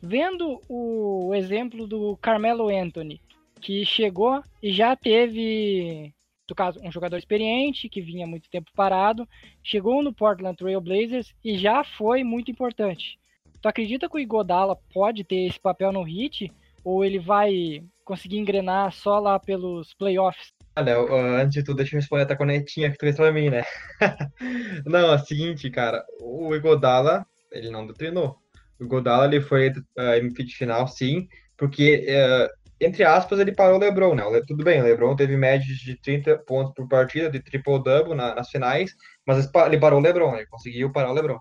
[0.01, 3.21] vendo o exemplo do Carmelo Anthony,
[3.59, 6.13] que chegou e já teve,
[6.49, 9.27] no caso, um jogador experiente que vinha muito tempo parado,
[9.61, 13.19] chegou no Portland Trail Blazers e já foi muito importante.
[13.61, 16.51] Tu acredita que o Igodala pode ter esse papel no Heat
[16.83, 20.51] ou ele vai conseguir engrenar só lá pelos playoffs?
[20.75, 20.97] Olha,
[21.41, 23.63] antes de tudo, deixa eu responder a cornetinha que tu fez pra mim, né?
[24.85, 28.37] não, é o seguinte, cara, o Igodala, ele não treinou.
[28.79, 32.49] O Igodala, ele foi uh, MVP de final, sim, porque, uh,
[32.83, 34.23] entre aspas, ele parou o LeBron, né?
[34.47, 38.49] Tudo bem, o LeBron teve médias de 30 pontos por partida, de triple-double na, nas
[38.49, 38.95] finais,
[39.27, 41.39] mas ele parou o LeBron, ele conseguiu parar o LeBron.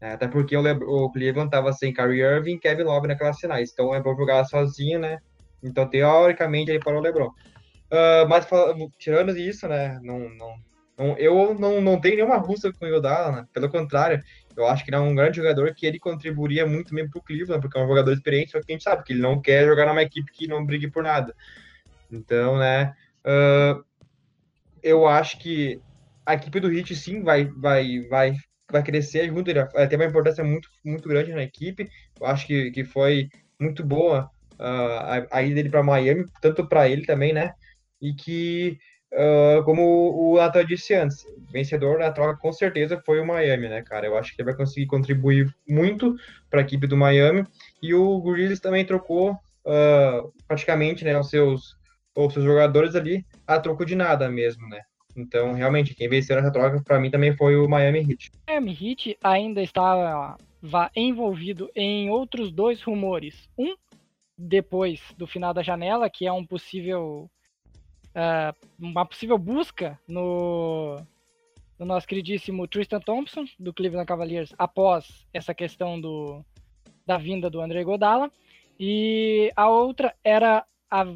[0.00, 3.38] É, até porque o, Le o Cleveland tava sem Kyrie Irving e Kevin Love naquelas
[3.38, 5.18] finais, então o LeBron jogava sozinho, né?
[5.62, 7.28] Então, teoricamente, ele parou o LeBron.
[7.28, 8.46] Uh, mas
[8.98, 9.98] tirando isso, né?
[10.02, 10.56] Não, não,
[10.98, 13.46] não, eu não, não tenho nenhuma russa com o Yodala, né?
[13.52, 14.22] Pelo contrário,
[14.56, 17.60] eu acho que ele é um grande jogador que ele contribuiria muito mesmo pro Cleveland,
[17.60, 19.86] porque é um jogador experiente, só que a gente sabe que ele não quer jogar
[19.86, 21.34] numa equipe que não brigue por nada.
[22.10, 22.94] Então, né?
[23.24, 23.84] Uh,
[24.82, 25.80] eu acho que
[26.24, 28.36] a equipe do Heat sim vai, vai, vai,
[28.70, 31.88] vai crescer junto, ele vai ter uma importância muito, muito grande na equipe.
[32.20, 33.28] Eu acho que, que foi
[33.60, 37.54] muito boa uh, a, a ida dele para Miami, tanto para ele também, né?
[38.00, 38.78] e que,
[39.12, 43.82] uh, como o Nathan disse antes, vencedor da troca com certeza foi o Miami, né,
[43.82, 44.06] cara?
[44.06, 46.14] Eu acho que ele vai conseguir contribuir muito
[46.50, 47.44] para a equipe do Miami
[47.82, 51.76] e o Grizzlies também trocou uh, praticamente, né, os seus,
[52.16, 54.80] os seus jogadores ali a troco de nada mesmo, né?
[55.16, 58.30] Então, realmente, quem venceu nessa troca, para mim, também foi o Miami Heat.
[58.46, 60.36] Miami Heat ainda estava
[60.94, 63.48] envolvido em outros dois rumores.
[63.58, 63.74] Um,
[64.36, 67.30] depois do final da janela, que é um possível
[68.16, 71.00] uh, uma possível busca no,
[71.78, 76.44] no nosso queridíssimo Tristan Thompson, do Cleveland Cavaliers, após essa questão do,
[77.06, 78.30] da vinda do André Godala.
[78.78, 81.06] E a outra era a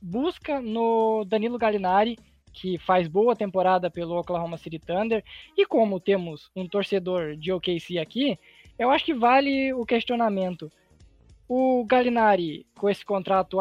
[0.00, 2.16] busca no Danilo Gallinari,
[2.52, 5.24] que faz boa temporada pelo Oklahoma City Thunder.
[5.56, 8.38] E como temos um torcedor de OKC aqui,
[8.78, 10.70] eu acho que vale o questionamento.
[11.48, 13.58] O Gallinari, com esse contrato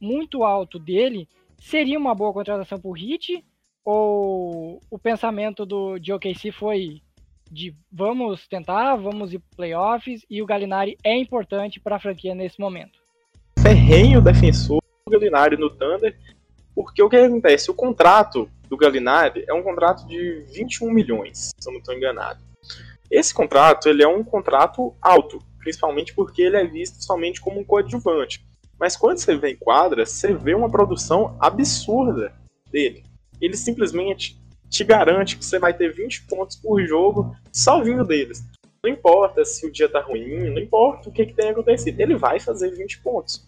[0.00, 3.44] muito alto dele, seria uma boa contratação para o Heat?
[3.84, 7.00] Ou o pensamento do de OKC foi
[7.50, 12.60] de vamos tentar, vamos ir playoffs e o Galinari é importante para a franquia nesse
[12.60, 13.00] momento?
[13.58, 16.16] Ferrenho defensor do Galinari no Thunder,
[16.82, 17.70] porque o que acontece?
[17.70, 22.40] O contrato do Galinari é um contrato de 21 milhões, se eu não estou enganado.
[23.10, 27.64] Esse contrato ele é um contrato alto, principalmente porque ele é visto somente como um
[27.64, 28.42] coadjuvante.
[28.78, 32.32] Mas quando você vê em quadra, você vê uma produção absurda
[32.72, 33.04] dele.
[33.38, 34.40] Ele simplesmente
[34.70, 38.42] te garante que você vai ter 20 pontos por jogo só vindo deles.
[38.82, 42.16] Não importa se o dia tá ruim, não importa o que, que tenha acontecido, ele
[42.16, 43.46] vai fazer 20 pontos.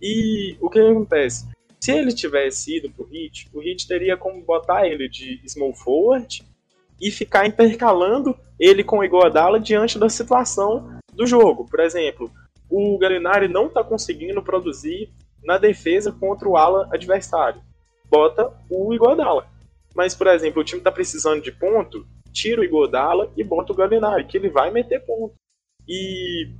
[0.00, 1.46] E o que acontece?
[1.80, 6.44] Se ele tivesse ido pro Hit, o Hit teria como botar ele de small forward
[7.00, 11.66] e ficar intercalando ele com o Iguodala diante da situação do jogo.
[11.66, 12.30] Por exemplo,
[12.68, 15.10] o Galinari não está conseguindo produzir
[15.42, 17.62] na defesa contra o ala adversário.
[18.10, 19.48] Bota o Iguodala.
[19.94, 23.76] Mas, por exemplo, o time está precisando de ponto, tira o Iguodala e bota o
[23.76, 25.34] Galinari, que ele vai meter ponto.
[25.88, 26.50] E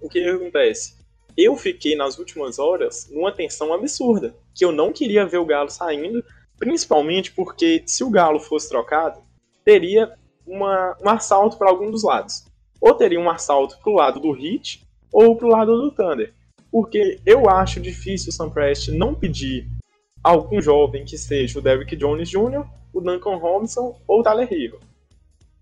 [0.00, 1.05] o que acontece?
[1.36, 5.68] Eu fiquei nas últimas horas numa tensão absurda, que eu não queria ver o Galo
[5.68, 6.24] saindo,
[6.58, 9.20] principalmente porque se o Galo fosse trocado,
[9.64, 10.12] teria
[10.46, 12.44] uma, um assalto para algum dos lados.
[12.80, 16.32] Ou teria um assalto para o lado do Heat, ou pro lado do Thunder.
[16.70, 19.66] Porque eu acho difícil o Sam Prest não pedir
[20.22, 24.80] algum jovem que seja o Derrick Jones Jr., o Duncan Robinson ou o Tyler Hero.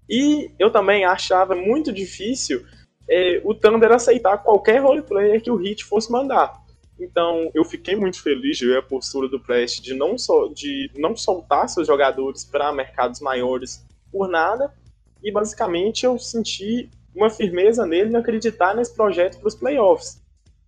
[0.08, 2.64] E eu também achava muito difícil
[3.08, 6.62] é, o Thunder aceitar qualquer roleplayer que o Heat fosse mandar.
[6.98, 10.90] Então eu fiquei muito feliz de ver a postura do Prest de não, so, de
[10.96, 14.72] não soltar seus jogadores para mercados maiores por nada.
[15.22, 20.22] E basicamente eu senti uma firmeza nele em acreditar nesse projeto para os playoffs.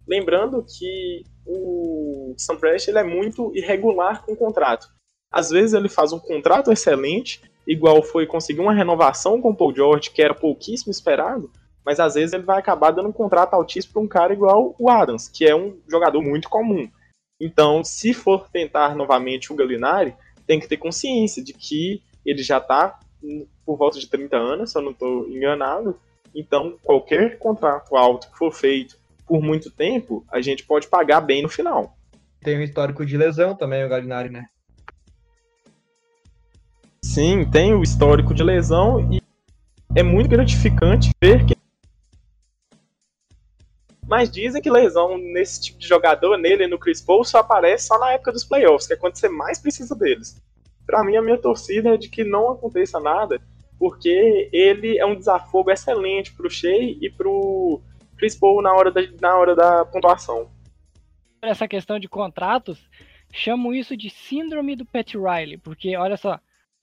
[0.07, 4.89] Lembrando que o Sam Prest ele é muito irregular com o contrato.
[5.31, 9.75] Às vezes ele faz um contrato excelente, igual foi conseguir uma renovação com o Paul
[9.75, 11.51] George, que era pouquíssimo esperado,
[11.87, 14.91] mas às vezes ele vai acabar dando um contrato altíssimo para um cara igual o
[14.91, 16.89] Adams, que é um jogador muito comum.
[17.41, 20.13] Então, se for tentar novamente o Galinari,
[20.47, 22.99] tem que ter consciência de que ele já está
[23.65, 25.99] por volta de 30 anos, se eu não estou enganado,
[26.35, 31.43] então, qualquer contrato alto que for feito por muito tempo, a gente pode pagar bem
[31.43, 31.97] no final.
[32.41, 34.47] Tem um histórico de lesão também, o Galinari, né?
[37.03, 39.23] Sim, tem o histórico de lesão e
[39.95, 41.56] é muito gratificante ver que.
[44.09, 47.99] Mas dizem que lesão nesse tipo de jogador, nele no Chris Paul, só aparece só
[47.99, 50.41] na época dos playoffs, que é quando você mais precisa deles.
[50.87, 53.41] Para mim, a minha torcida é de que não aconteça nada,
[53.79, 57.83] porque ele é um desafogo excelente pro Shea e pro
[58.17, 60.49] Chris Paul na hora da, na hora da pontuação.
[61.43, 62.89] Essa questão de contratos,
[63.33, 66.39] chamo isso de síndrome do Pat Riley, porque olha só,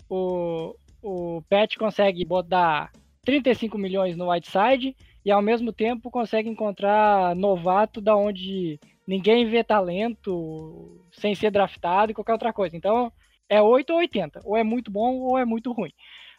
[0.09, 2.91] o, o Pat consegue botar
[3.23, 9.63] 35 milhões no Whiteside e ao mesmo tempo consegue encontrar novato da onde ninguém vê
[9.63, 12.75] talento sem ser draftado e qualquer outra coisa.
[12.75, 13.12] Então
[13.47, 15.91] é 8 ou 80, ou é muito bom ou é muito ruim.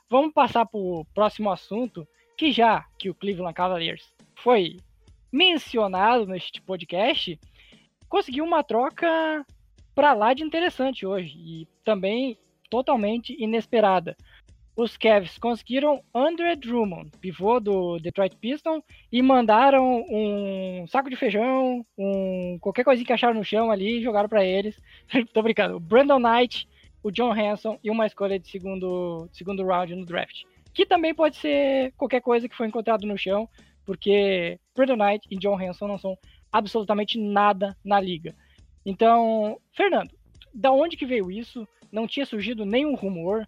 [0.09, 4.77] Vamos passar para o próximo assunto, que já que o Cleveland Cavaliers foi
[5.33, 7.39] mencionado neste podcast,
[8.09, 9.45] conseguiu uma troca
[9.95, 14.17] para lá de interessante hoje e também totalmente inesperada
[14.77, 21.87] os Cavs conseguiram Andre Drummond, pivô do Detroit Pistons, e mandaram um saco de feijão,
[21.97, 24.77] um qualquer coisinha que acharam no chão ali, jogaram para eles.
[25.33, 25.77] Tô brincando.
[25.77, 26.69] O Brandon Knight,
[27.03, 30.43] o John Hanson e uma escolha de segundo, segundo round no draft.
[30.73, 33.49] Que também pode ser qualquer coisa que foi encontrado no chão,
[33.87, 36.19] porque Brandon Knight e John Hanson não são
[36.51, 38.35] absolutamente nada na liga.
[38.85, 40.11] Então, Fernando,
[40.53, 41.67] da onde que veio isso?
[41.93, 43.47] Não tinha surgido nenhum rumor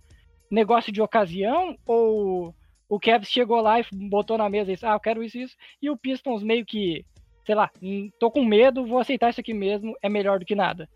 [0.50, 2.54] negócio de ocasião ou
[2.88, 5.90] o Cavs chegou lá e botou na mesa isso, ah, eu quero isso isso, e
[5.90, 7.04] o Pistons meio que,
[7.44, 10.54] sei lá, hum, tô com medo, vou aceitar isso aqui mesmo, é melhor do que
[10.54, 10.88] nada.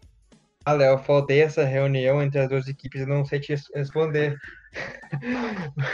[0.64, 4.36] Ah, Léo, faltei essa reunião entre as duas equipes e não sei te responder.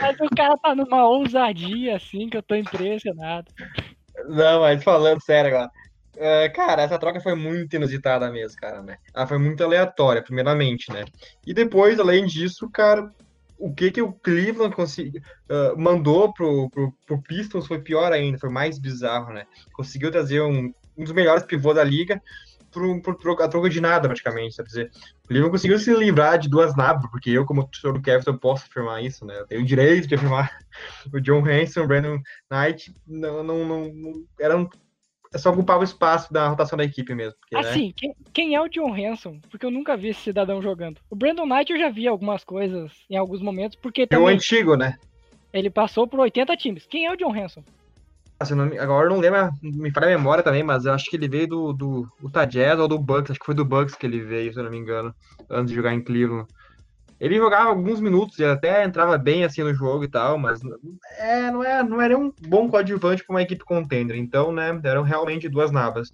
[0.00, 3.46] Mas o cara tá numa ousadia assim que eu tô impressionado.
[4.28, 5.70] Não, mas falando sério agora.
[6.16, 8.96] Uh, cara, essa troca foi muito inusitada mesmo, cara, né?
[9.14, 11.04] Ela foi muito aleatória, primeiramente, né?
[11.46, 13.10] E depois, além disso, cara,
[13.58, 18.38] o que que o Cleveland consegui, uh, mandou pro, pro, pro, Pistons foi pior ainda,
[18.38, 19.46] foi mais bizarro, né?
[19.72, 22.20] Conseguiu trazer um, um dos melhores pivôs da liga
[22.70, 24.90] pro, pro, pro, a troca de nada, praticamente, sabe dizer?
[25.24, 28.38] O Cleveland conseguiu se livrar de duas nabras, porque eu, como torcedor do Kevin, eu
[28.38, 29.38] posso afirmar isso, né?
[29.38, 30.50] Eu tenho o direito de afirmar
[31.12, 34.68] o John Hanson, o Brandon Knight, não, não, não, não eram
[35.38, 37.35] só ocupar o espaço da rotação da equipe mesmo.
[37.40, 37.92] Porque, assim, né?
[37.96, 39.40] quem, quem, é o John Hanson?
[39.51, 41.01] Porque eu nunca vi esse cidadão jogando.
[41.11, 44.27] O Brandon Knight eu já vi algumas coisas em alguns momentos, porque também...
[44.27, 44.96] É o antigo, né?
[45.53, 46.87] Ele passou por 80 times.
[46.87, 47.62] Quem é o John Hanson?
[48.38, 51.27] Assim, não, agora não lembro, me falha a memória também, mas eu acho que ele
[51.27, 54.20] veio do, do Utah Jazz ou do Bucks, acho que foi do Bucks que ele
[54.20, 55.14] veio, se eu não me engano,
[55.49, 56.46] antes de jogar em Cleveland.
[57.18, 60.61] Ele jogava alguns minutos e até entrava bem assim no jogo e tal, mas
[61.18, 64.16] é, não, é, não era um bom coadjuvante para uma equipe contender.
[64.16, 66.12] Então, né, eram realmente duas navas.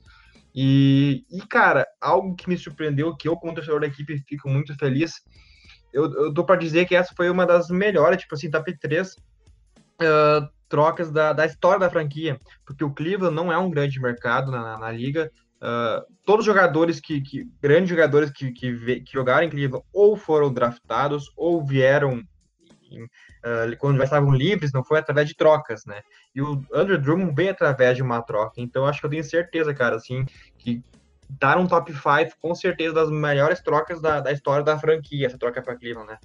[0.55, 4.77] E, e, cara, algo que me surpreendeu, que eu, como torcedor da equipe, fico muito
[4.77, 5.23] feliz.
[5.93, 9.13] Eu, eu tô para dizer que essa foi uma das melhores, tipo assim, top 3
[9.13, 12.39] uh, trocas da, da história da franquia.
[12.65, 15.31] Porque o Cleveland não é um grande mercado na, na liga.
[15.63, 20.17] Uh, todos os jogadores que, que grandes jogadores que, que, que, jogaram em Cleveland ou
[20.17, 22.21] foram draftados ou vieram
[22.91, 26.03] em, uh, quando já estavam livres, não foi através de trocas, né?
[26.35, 28.61] E o Andrew Drummond veio através de uma troca.
[28.61, 30.27] Então acho que eu tenho certeza, cara, assim,
[30.59, 30.83] que
[31.39, 35.39] tá no top 5 com certeza das melhores trocas da, da história da franquia, essa
[35.39, 36.19] troca para Cleveland, né?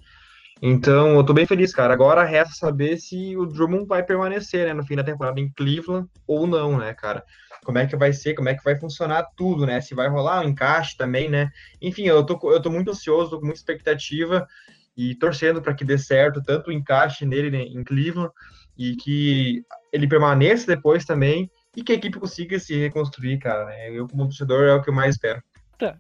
[0.60, 1.94] Então, eu tô bem feliz, cara.
[1.94, 6.10] Agora resta saber se o Drummond vai permanecer, né, no fim da temporada em Cleveland
[6.26, 7.24] ou não, né, cara?
[7.64, 9.82] Como é que vai ser, como é que vai funcionar tudo, né?
[9.82, 11.52] Se vai rolar um encaixe também, né?
[11.82, 14.48] Enfim, eu tô, eu tô muito ansioso, tô com muita expectativa
[14.96, 18.32] e torcendo para que dê certo tanto o encaixe nele né, em Cleveland
[18.78, 23.66] e que ele permaneça depois também e que a equipe consiga se reconstruir, cara.
[23.66, 23.92] Né?
[23.92, 25.44] Eu, como torcedor, é o que eu mais espero.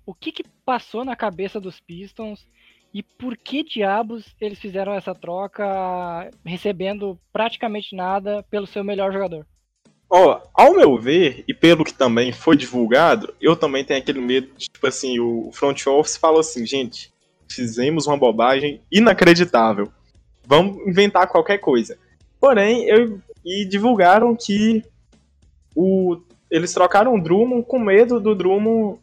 [0.06, 2.48] O que, que passou na cabeça dos Pistons
[2.91, 9.46] e por que diabos eles fizeram essa troca recebendo praticamente nada pelo seu melhor jogador?
[10.10, 14.48] Ó, ao meu ver, e pelo que também foi divulgado, eu também tenho aquele medo
[14.58, 17.12] de, tipo assim, o front office falou assim, gente,
[17.49, 19.91] fizemos uma bobagem inacreditável.
[20.45, 21.97] Vamos inventar qualquer coisa.
[22.39, 24.84] Porém, eu, e divulgaram que
[25.76, 26.18] o,
[26.49, 28.99] eles trocaram o Drummond com medo do Drummond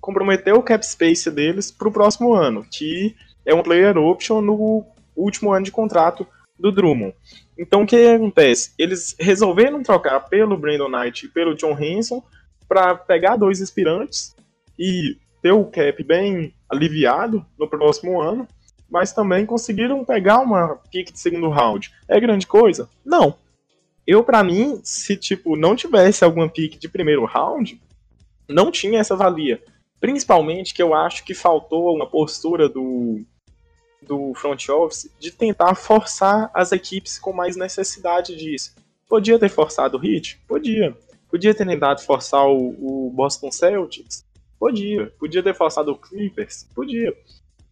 [0.00, 4.84] comprometer o cap space deles pro próximo ano, que é um player option no
[5.14, 6.26] último ano de contrato
[6.60, 7.14] do Drummond.
[7.58, 8.72] Então o que acontece?
[8.78, 12.22] Eles resolveram trocar pelo Brandon Knight e pelo John Hanson
[12.68, 14.34] para pegar dois aspirantes
[14.78, 18.46] e ter o cap bem aliviado no próximo ano,
[18.88, 21.90] mas também conseguiram pegar uma pick de segundo round.
[22.08, 22.88] É grande coisa?
[23.04, 23.34] Não.
[24.06, 27.80] Eu, para mim, se tipo não tivesse alguma pick de primeiro round,
[28.48, 29.62] não tinha essa valia.
[30.00, 33.22] Principalmente que eu acho que faltou uma postura do
[34.10, 38.74] do front office de tentar forçar as equipes com mais necessidade disso.
[39.08, 40.40] Podia ter forçado o Heat?
[40.48, 40.96] Podia.
[41.30, 44.24] Podia ter tentado forçar o, o Boston Celtics?
[44.58, 45.06] Podia.
[45.16, 46.66] Podia ter forçado o Clippers?
[46.74, 47.14] Podia.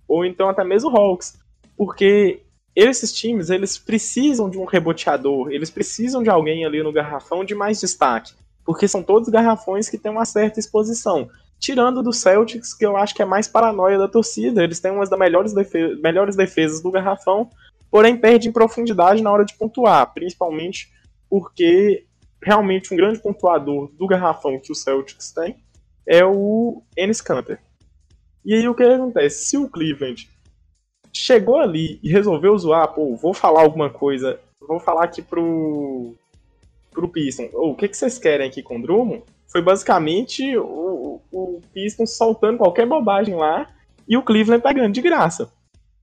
[0.07, 1.37] Ou então até mesmo o Hawks.
[1.77, 2.43] Porque
[2.75, 7.53] esses times, eles precisam de um reboteador, eles precisam de alguém ali no garrafão de
[7.53, 8.33] mais destaque.
[8.65, 11.29] Porque são todos garrafões que têm uma certa exposição.
[11.59, 14.63] Tirando do Celtics, que eu acho que é mais paranoia da torcida.
[14.63, 17.51] Eles têm umas das melhores, defe melhores defesas do garrafão,
[17.91, 20.93] porém perdem profundidade na hora de pontuar, principalmente
[21.29, 22.05] porque
[22.43, 25.57] realmente um grande pontuador do garrafão que o Celtics tem
[26.07, 27.61] é o Ennis Canter.
[28.45, 29.47] E aí o que acontece?
[29.47, 30.29] Se o Cleveland
[31.13, 36.15] chegou ali e resolveu zoar, pô, vou falar alguma coisa, vou falar aqui pro,
[36.91, 39.23] pro Piston, oh, o que, que vocês querem aqui com o Drummond?
[39.51, 43.67] Foi basicamente o, o Piston soltando qualquer bobagem lá
[44.07, 45.51] e o Cleveland pegando de graça.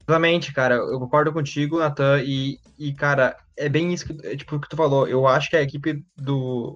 [0.01, 4.59] Exatamente, cara, eu concordo contigo, Nathan, e, e cara, é bem isso que, é, tipo,
[4.59, 5.07] que tu falou.
[5.07, 6.75] Eu acho que a equipe do,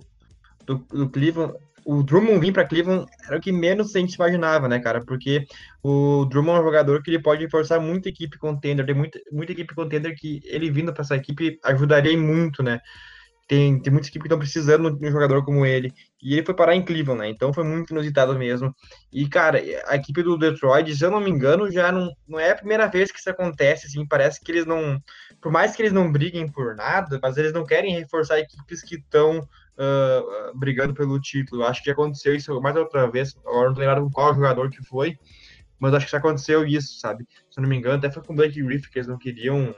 [0.65, 1.53] do, do Cleveland
[1.86, 5.01] o Drummond vir para Cleveland era o que menos a gente imaginava, né, cara?
[5.03, 5.47] Porque
[5.82, 9.53] o Drummond é um jogador que ele pode forçar muita equipe contender, tem muita, muita
[9.53, 12.80] equipe contender que ele vindo para essa equipe ajudaria muito, né?
[13.50, 15.91] Tem, tem muitas equipes que estão precisando de um jogador como ele.
[16.22, 17.30] E ele foi parar em Cleveland, né?
[17.30, 18.76] Então foi muito inusitado mesmo.
[19.12, 22.52] E, cara, a equipe do Detroit, se eu não me engano, já não, não é
[22.52, 24.06] a primeira vez que isso acontece, assim.
[24.06, 25.02] Parece que eles não.
[25.41, 28.97] Por mais que eles não briguem por nada, mas eles não querem reforçar equipes que
[28.97, 31.64] estão uh, brigando pelo título.
[31.64, 33.36] Acho que aconteceu isso mais outra vez.
[33.43, 35.18] Agora não tô lembrado qual jogador que foi,
[35.80, 37.26] mas acho que já aconteceu isso, sabe?
[37.50, 39.74] Se eu não me engano, até foi com o Blake Griffin que eles não queriam,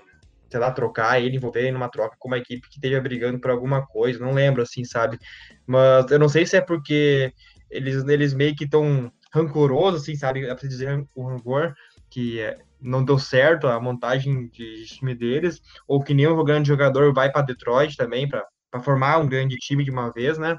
[0.52, 3.50] sei lá, trocar ele, envolver ele numa troca com uma equipe que esteja brigando por
[3.50, 4.20] alguma coisa.
[4.20, 5.18] Não lembro, assim, sabe?
[5.66, 7.34] Mas eu não sei se é porque
[7.70, 10.46] eles, eles meio que estão rancorosos, assim, sabe?
[10.46, 11.74] É pra dizer o rancor,
[12.10, 17.14] que é, não deu certo a montagem de time deles, ou que nenhum grande jogador
[17.14, 20.58] vai para Detroit também para para formar um grande time de uma vez, né?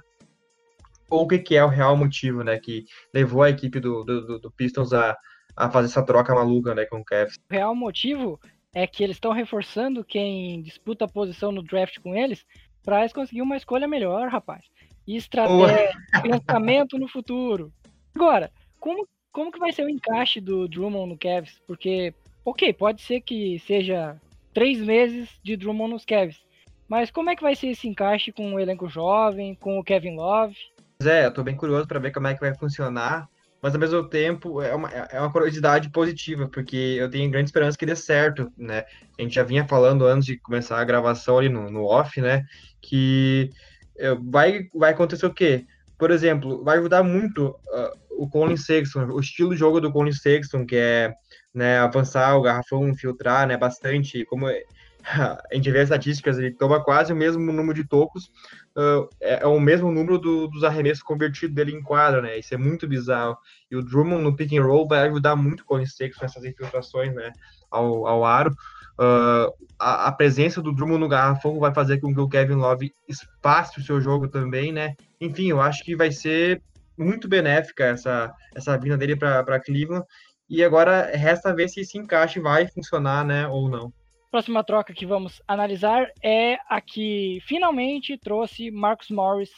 [1.08, 4.38] Ou o que, que é o real motivo, né, que levou a equipe do, do,
[4.38, 5.16] do Pistons a,
[5.56, 7.36] a fazer essa troca maluca, né, com o Cavs?
[7.50, 8.38] O real motivo
[8.74, 12.44] é que eles estão reforçando quem disputa a posição no draft com eles
[12.82, 14.64] para eles conseguirem uma escolha melhor, rapaz.
[15.06, 15.92] E estratégia,
[16.22, 17.72] pensamento no futuro.
[18.14, 18.50] Agora,
[18.80, 21.60] como, como que vai ser o encaixe do Drummond no Cavs?
[21.66, 22.14] Porque,
[22.44, 24.16] ok, pode ser que seja
[24.52, 26.42] três meses de Drummond nos Cavs,
[26.88, 30.16] mas como é que vai ser esse encaixe com o elenco jovem, com o Kevin
[30.16, 30.56] Love?
[31.02, 33.28] É, eu tô bem curioso para ver como é que vai funcionar,
[33.62, 37.78] mas ao mesmo tempo é uma, é uma curiosidade positiva, porque eu tenho grande esperança
[37.78, 38.84] que dê certo, né?
[39.16, 42.44] A gente já vinha falando antes de começar a gravação ali no, no off, né?
[42.80, 43.50] Que
[43.96, 45.64] é, vai, vai acontecer o quê?
[45.96, 50.12] Por exemplo, vai ajudar muito uh, o Colin Sexton, o estilo de jogo do Colin
[50.12, 51.14] Sexton, que é
[51.54, 54.48] né, avançar o garrafão, infiltrar né, bastante, como
[55.04, 58.32] a gente vê as estatísticas, ele toma quase o mesmo número de tocos,
[58.76, 62.38] uh, é, é, o mesmo número do, dos arremessos convertidos dele em quadra, né?
[62.38, 63.36] Isso é muito bizarro.
[63.70, 67.14] E o Drummond no pick and roll vai ajudar muito o Colin Sexton nessas infiltrações,
[67.14, 67.32] né?
[67.70, 68.54] Ao, ao aro.
[68.98, 72.92] Uh, a, a, presença do Drummond no garrafão vai fazer com que o Kevin Love
[73.08, 74.94] espace o seu jogo também, né?
[75.20, 76.62] Enfim, eu acho que vai ser
[76.96, 80.04] muito benéfica essa, essa vinda dele para Cleveland.
[80.48, 83.92] E agora resta ver se esse encaixe vai funcionar, né, ou não.
[84.32, 89.52] Próxima troca que vamos analisar é a que finalmente trouxe Marcus Morris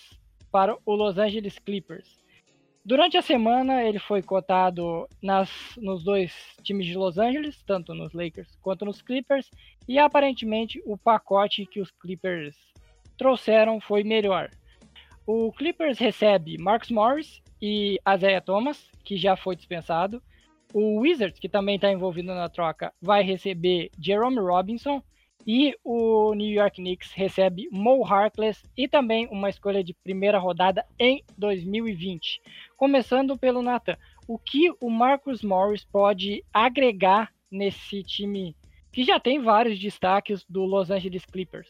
[0.50, 2.18] para o Los Angeles Clippers.
[2.84, 8.12] Durante a semana, ele foi cotado nas, nos dois times de Los Angeles, tanto nos
[8.12, 9.48] Lakers quanto nos Clippers,
[9.86, 12.56] e aparentemente o pacote que os Clippers
[13.16, 14.50] trouxeram foi melhor.
[15.24, 20.20] O Clippers recebe Marcus Morris e Isaiah Thomas, que já foi dispensado,
[20.74, 25.00] o Wizards, que também está envolvido na troca, vai receber Jerome Robinson.
[25.46, 30.84] E o New York Knicks recebe Mo Harkless e também uma escolha de primeira rodada
[30.98, 32.40] em 2020.
[32.76, 33.96] Começando pelo Nathan,
[34.26, 38.56] o que o Marcus Morris pode agregar nesse time
[38.90, 41.68] que já tem vários destaques do Los Angeles Clippers?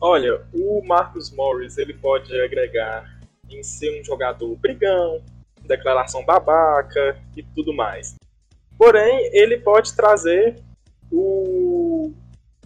[0.00, 5.20] Olha, o Marcus Morris ele pode agregar em ser um jogador brigão,
[5.62, 8.14] declaração babaca e tudo mais.
[8.78, 10.56] Porém, ele pode trazer
[11.10, 12.12] o,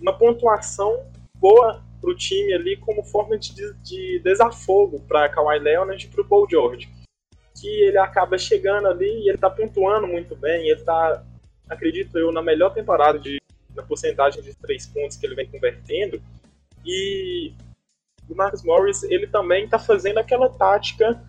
[0.01, 1.05] uma pontuação
[1.35, 3.53] boa para o time ali como forma de,
[3.83, 6.89] de desafogo para Kawhi Leonard e para o Paul George.
[7.55, 10.69] Que ele acaba chegando ali e ele está pontuando muito bem.
[10.69, 11.23] Ele está,
[11.69, 13.39] acredito eu, na melhor temporada de,
[13.75, 16.21] na porcentagem de três pontos que ele vem convertendo.
[16.85, 17.53] E
[18.29, 21.23] o Marcus Morris ele também está fazendo aquela tática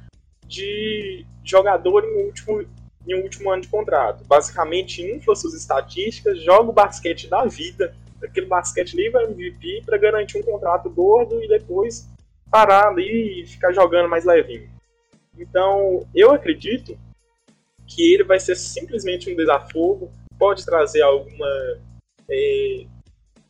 [0.48, 2.66] de jogador em último
[3.08, 4.24] em um último ano de contrato.
[4.26, 10.38] Basicamente, infla suas estatísticas, joga o basquete da vida, aquele basquete livre MVP, para garantir
[10.38, 12.08] um contrato gordo e depois
[12.50, 14.70] parar ali e ficar jogando mais levinho.
[15.38, 16.98] Então, eu acredito
[17.88, 21.48] que ele vai ser simplesmente um desafogo, pode trazer alguma,
[22.30, 22.86] é,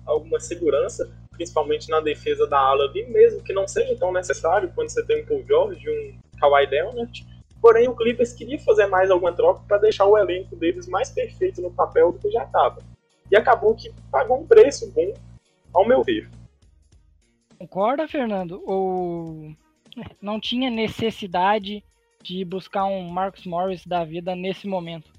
[0.06, 4.90] alguma segurança, principalmente na defesa da ala ali, mesmo que não seja tão necessário quando
[4.90, 7.26] você tem um Paul George, um Kawhi Leonard.
[7.62, 11.62] Porém, o Clippers queria fazer mais alguma troca para deixar o elenco deles mais perfeito
[11.62, 12.80] no papel do que já estava.
[13.30, 15.14] E acabou que pagou um preço bom,
[15.72, 16.28] ao meu ver.
[17.60, 18.62] Concorda, Fernando?
[18.66, 19.56] Ou
[20.20, 21.84] não tinha necessidade
[22.24, 25.12] de buscar um Marcus Morris da vida nesse momento?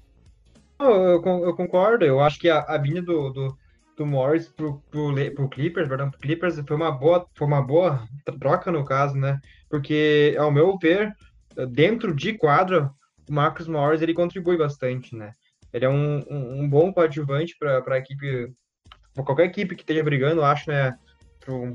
[0.79, 3.57] Eu, eu concordo, eu acho que a, a vinda do, do,
[3.95, 8.05] do Morris pro, pro, pro Clippers, perdão, pro Clippers foi uma boa, foi uma boa
[8.39, 9.39] troca no caso, né?
[9.69, 11.15] Porque, ao meu ver,
[11.69, 12.91] dentro de quadra,
[13.29, 15.31] o Marcus Morris ele contribui bastante, né?
[15.71, 18.53] Ele é um, um, um bom coadjuvante para a equipe,
[19.13, 20.95] pra qualquer equipe que esteja brigando, acho, né?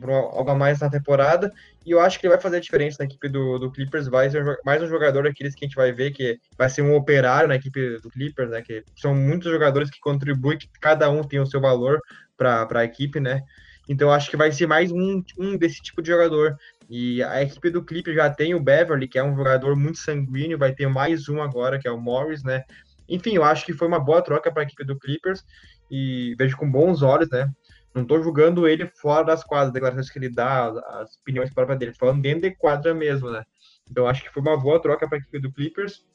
[0.00, 1.52] para algo a mais na temporada.
[1.84, 4.08] E eu acho que ele vai fazer a diferença na equipe do, do Clippers.
[4.08, 6.94] Vai ser mais um jogador daqueles que a gente vai ver que vai ser um
[6.94, 8.62] operário na equipe do Clippers, né?
[8.62, 12.00] Que são muitos jogadores que contribuem, que cada um tem o seu valor
[12.36, 13.42] para a equipe, né?
[13.88, 16.56] Então eu acho que vai ser mais um, um desse tipo de jogador.
[16.88, 20.56] E a equipe do Clippers já tem o Beverly, que é um jogador muito sanguíneo,
[20.56, 22.64] vai ter mais um agora, que é o Morris, né?
[23.06, 25.44] Enfim, eu acho que foi uma boa troca para a equipe do Clippers
[25.90, 27.50] e vejo com bons olhos, né?
[27.94, 30.68] Não estou julgando ele fora das quadras, as declarações que ele dá,
[31.00, 33.44] as opiniões próprias dele, falando dentro de quadra mesmo, né?
[33.90, 36.06] Então acho que foi uma boa troca para a equipe do Clippers.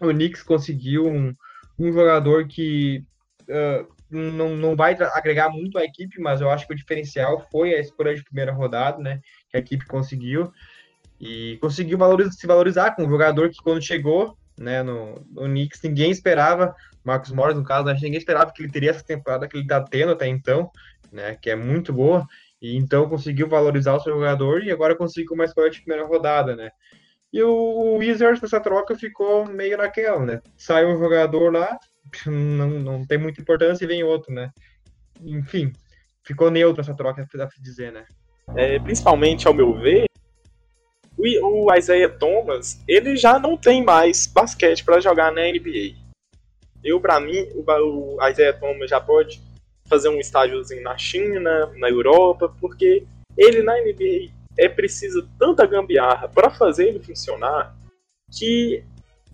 [0.00, 1.34] O Knicks conseguiu um,
[1.78, 3.04] um jogador que
[3.42, 3.86] uh,
[4.16, 7.80] não, não vai agregar muito à equipe, mas eu acho que o diferencial foi a
[7.80, 9.20] escolha de primeira rodada, né?
[9.50, 10.52] Que a equipe conseguiu.
[11.20, 11.98] E conseguiu
[12.30, 17.32] se valorizar com um jogador que quando chegou né, no, no Knicks, ninguém esperava, Marcos
[17.32, 20.12] Morris, no caso, né, ninguém esperava que ele teria essa temporada que ele está tendo
[20.12, 20.70] até então,
[21.12, 22.26] né, que é muito boa,
[22.60, 26.56] e então conseguiu valorizar o seu jogador e agora conseguiu uma escolha de primeira rodada,
[26.56, 26.70] né.
[27.32, 30.40] E o Wizards nessa troca ficou meio naquela, né?
[30.56, 31.76] Sai um jogador lá,
[32.26, 34.50] não, não tem muita importância e vem outro, né?
[35.22, 35.72] Enfim,
[36.22, 38.04] ficou neutro essa troca, dá pra dizer, né?
[38.56, 40.04] É, principalmente, ao meu ver,
[41.16, 45.96] o, Isaiah Thomas, ele já não tem mais basquete para jogar na NBA.
[46.82, 47.64] Eu, para mim, o,
[48.16, 49.40] o Isaiah Thomas já pode
[49.86, 53.06] fazer um estágiozinho na China, na Europa, porque
[53.36, 57.74] ele na NBA é preciso tanta gambiarra para fazer ele funcionar
[58.30, 58.84] que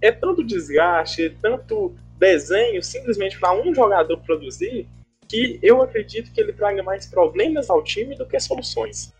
[0.00, 4.86] é tanto desgaste, é tanto desenho simplesmente para um jogador produzir
[5.26, 9.12] que eu acredito que ele traga mais problemas ao time do que soluções.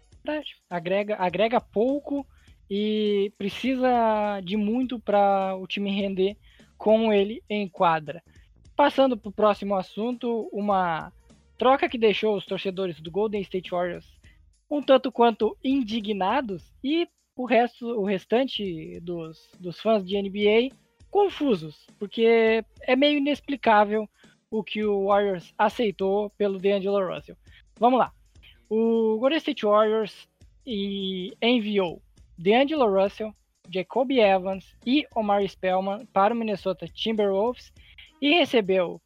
[0.69, 2.27] Agrega, agrega pouco
[2.69, 6.37] e precisa de muito para o time render
[6.77, 8.23] com ele em quadra.
[8.77, 11.13] Passando para o próximo assunto, uma
[11.57, 14.07] troca que deixou os torcedores do Golden State Warriors
[14.71, 20.77] um tanto quanto indignados e o resto, o restante dos, dos fãs de NBA
[21.11, 24.09] confusos, porque é meio inexplicável
[24.51, 27.37] o que o Warriors aceitou pelo DeAngelo Russell.
[27.79, 28.13] Vamos lá.
[28.69, 30.29] O Golden State Warriors
[30.67, 32.03] enviou
[32.39, 33.35] DeAngelo Russell,
[33.69, 37.73] Jacoby Evans e Omar Spellman para o Minnesota Timberwolves
[38.21, 39.01] e recebeu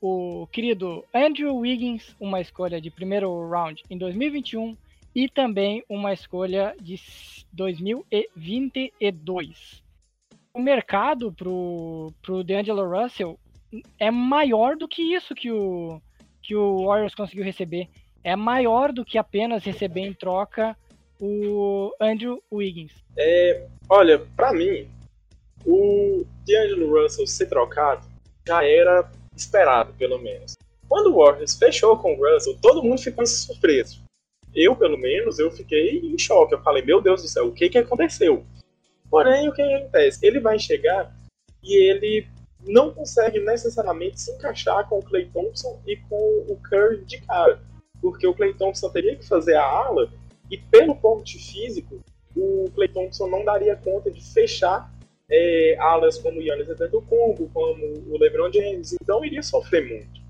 [0.00, 4.74] o querido Andrew Wiggins, uma escolha de primeiro round em 2021
[5.14, 6.98] e também uma escolha de
[7.52, 9.82] 2022.
[10.52, 13.38] O mercado para o DeAngelo Russell
[13.98, 16.00] é maior do que isso que o,
[16.42, 17.88] que o Warriors conseguiu receber.
[18.24, 20.76] É maior do que apenas receber em troca
[21.20, 22.92] o Andrew Wiggins?
[23.16, 24.88] É, olha, para mim,
[25.64, 28.06] o D'Angelo Russell ser trocado
[28.46, 30.54] já era esperado, pelo menos.
[30.88, 34.02] Quando o Warriors fechou com o Russell, todo mundo ficou surpreso.
[34.52, 36.54] Eu, pelo menos, eu fiquei em choque.
[36.54, 38.44] Eu falei, meu Deus do céu, o que que aconteceu?
[39.10, 40.24] Porém, o que acontece?
[40.24, 41.12] Ele vai chegar
[41.62, 42.26] e ele
[42.66, 47.60] não consegue necessariamente se encaixar com o Clay Thompson e com o Curry de cara.
[48.00, 50.10] Porque o Clay Thompson teria que fazer a ala
[50.50, 52.00] e pelo porte físico,
[52.36, 54.90] o Clay Thompson não daria conta de fechar
[55.30, 60.20] é, alas como o Yannis Antetokounmpo, como o LeBron James, então iria sofrer muito.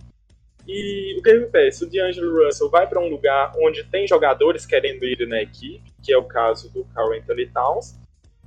[0.68, 1.84] E o que acontece?
[1.84, 6.12] O D'Angelo Russell vai para um lugar onde tem jogadores querendo ir na equipe, que
[6.12, 7.96] é o caso do Carl Anthony Towns.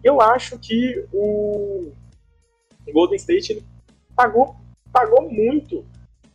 [0.04, 1.92] Eu acho que o
[2.92, 3.64] Golden State
[4.16, 4.56] pagou,
[4.92, 5.86] pagou muito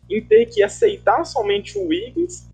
[0.08, 2.48] em ter que aceitar somente o Wiggins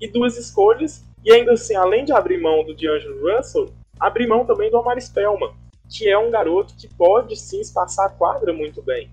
[0.00, 4.46] e duas escolhas e ainda assim, além de abrir mão do D'Angelo Russell, abrir mão
[4.46, 5.52] também do Omar Spellman,
[5.88, 9.10] que é um garoto que pode sim espaçar a quadra muito bem.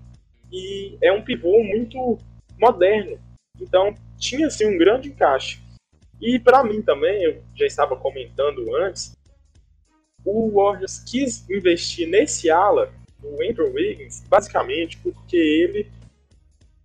[0.50, 2.18] e é um pivô muito
[2.58, 3.18] moderno.
[3.60, 5.60] Então tinha assim um grande encaixe.
[6.20, 9.14] E para mim também, eu já estava comentando antes,
[10.30, 15.90] o Warriors quis investir nesse ala, no Andrew Wiggins, basicamente porque ele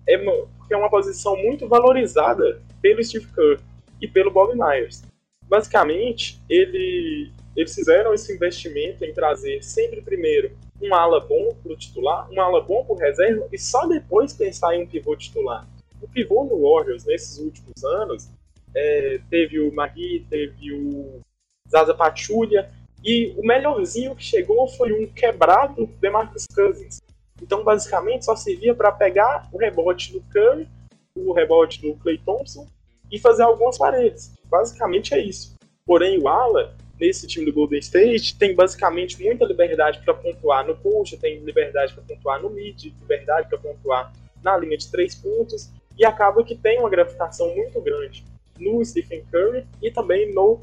[0.07, 3.59] é uma, é uma posição muito valorizada pelo Steve Kerr
[4.01, 5.03] e pelo Bob Myers.
[5.47, 11.77] Basicamente, ele, eles fizeram esse investimento em trazer sempre primeiro um ala bom para o
[11.77, 15.67] titular, um ala bom para o reserva e só depois pensar em um pivô titular.
[16.01, 18.29] O pivô no Warriors nesses últimos anos
[18.75, 21.21] é, teve o Magui, teve o
[21.69, 22.69] Zaza Pachulia
[23.03, 27.01] e o melhorzinho que chegou foi um quebrado DeMarcus Cousins.
[27.41, 30.67] Então, basicamente, só servia para pegar o rebote do Curry,
[31.15, 32.65] o rebote do Clay Thompson
[33.11, 34.33] e fazer algumas paredes.
[34.45, 35.53] Basicamente é isso.
[35.85, 40.75] Porém, o Ala, nesse time do Golden State, tem basicamente muita liberdade para pontuar no
[40.75, 45.69] push, tem liberdade para pontuar no mid, liberdade para pontuar na linha de três pontos,
[45.97, 48.23] e acaba que tem uma gravitação muito grande
[48.57, 50.59] no Stephen Curry e também no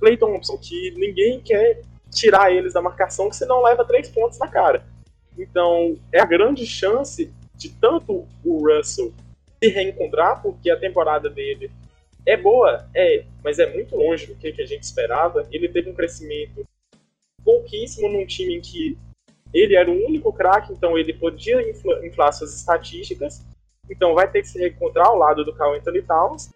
[0.00, 4.48] Clay Thompson, que ninguém quer tirar eles da marcação, que senão leva três pontos na
[4.48, 4.84] cara.
[5.38, 9.12] Então, é a grande chance de tanto o Russell
[9.62, 11.70] se reencontrar, porque a temporada dele
[12.26, 15.46] é boa, é, mas é muito longe do que, a gente esperava.
[15.50, 16.66] Ele teve um crescimento
[17.44, 18.98] pouquíssimo num time em que
[19.52, 21.60] ele era o único craque, então ele podia
[22.04, 23.44] inflar suas estatísticas.
[23.88, 26.50] Então vai ter que se reencontrar ao lado do Carl Anthony Towns.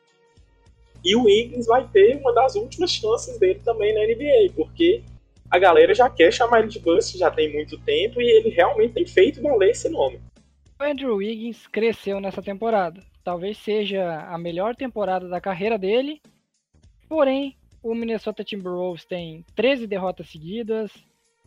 [1.04, 5.02] E o Wiggins vai ter uma das últimas chances dele também na NBA, porque
[5.50, 8.94] a galera já quer chamar ele de Bust já tem muito tempo e ele realmente
[8.94, 10.18] tem feito valer esse nome.
[10.80, 13.02] O Andrew Wiggins cresceu nessa temporada.
[13.22, 16.20] Talvez seja a melhor temporada da carreira dele.
[17.08, 20.90] Porém, o Minnesota Timberwolves tem 13 derrotas seguidas.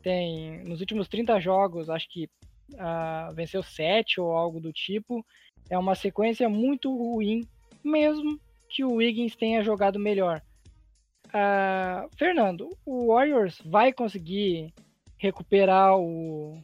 [0.03, 2.29] Tem nos últimos 30 jogos, acho que
[2.73, 5.25] uh, venceu 7 ou algo do tipo.
[5.69, 7.41] É uma sequência muito ruim,
[7.83, 8.39] mesmo
[8.69, 10.41] que o Wiggins tenha jogado melhor.
[11.27, 14.73] Uh, Fernando, o Warriors vai conseguir
[15.17, 16.57] recuperar o,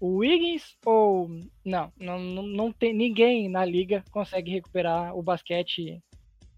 [0.00, 1.28] o Wiggins ou
[1.64, 2.18] não, não?
[2.18, 6.02] Não tem ninguém na liga consegue recuperar o basquete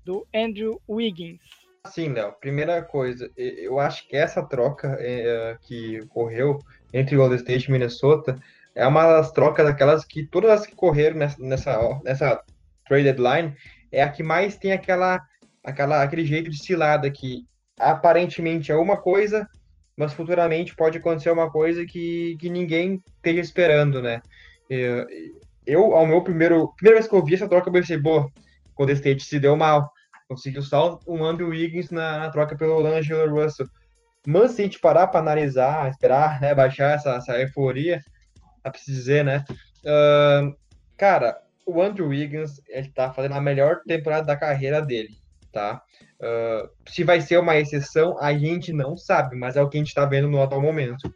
[0.04, 1.40] do Andrew Wiggins.
[1.86, 2.32] Sim, Léo.
[2.40, 6.58] Primeira coisa, eu acho que essa troca é, que ocorreu
[6.92, 8.36] entre o Golden State e Minnesota
[8.74, 12.44] é uma das trocas daquelas que todas as que correram nessa, nessa, nessa
[12.86, 13.54] trade deadline
[13.92, 15.20] é a que mais tem aquela
[15.62, 17.44] aquela, aquele jeito de cilada que
[17.78, 19.48] aparentemente é uma coisa,
[19.96, 24.20] mas futuramente pode acontecer uma coisa que, que ninguém esteja esperando, né?
[24.68, 25.06] Eu,
[25.66, 26.72] eu, ao meu primeiro.
[26.76, 28.30] Primeira vez que eu vi essa troca, eu pensei, boa,
[28.76, 29.90] o State se deu mal.
[30.28, 33.66] Conseguiu só um Andrew Wiggins na, na troca pelo Angelo Russell.
[34.26, 38.00] Mas se a gente parar para analisar, esperar, né, baixar essa, essa euforia,
[38.62, 39.44] pra se dizer, né?
[39.84, 40.56] Uh,
[40.96, 41.36] cara,
[41.66, 45.82] o Andrew Wiggins, ele tá fazendo a melhor temporada da carreira dele tá?
[46.18, 49.80] Uh, se vai ser uma exceção, a gente não sabe, mas é o que a
[49.80, 51.14] gente está vendo no atual momento.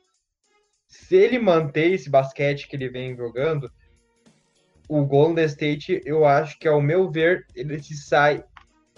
[0.86, 3.70] Se ele manter esse basquete que ele vem jogando,
[4.88, 8.44] o Golden State, eu acho que, ao meu ver, ele se sai,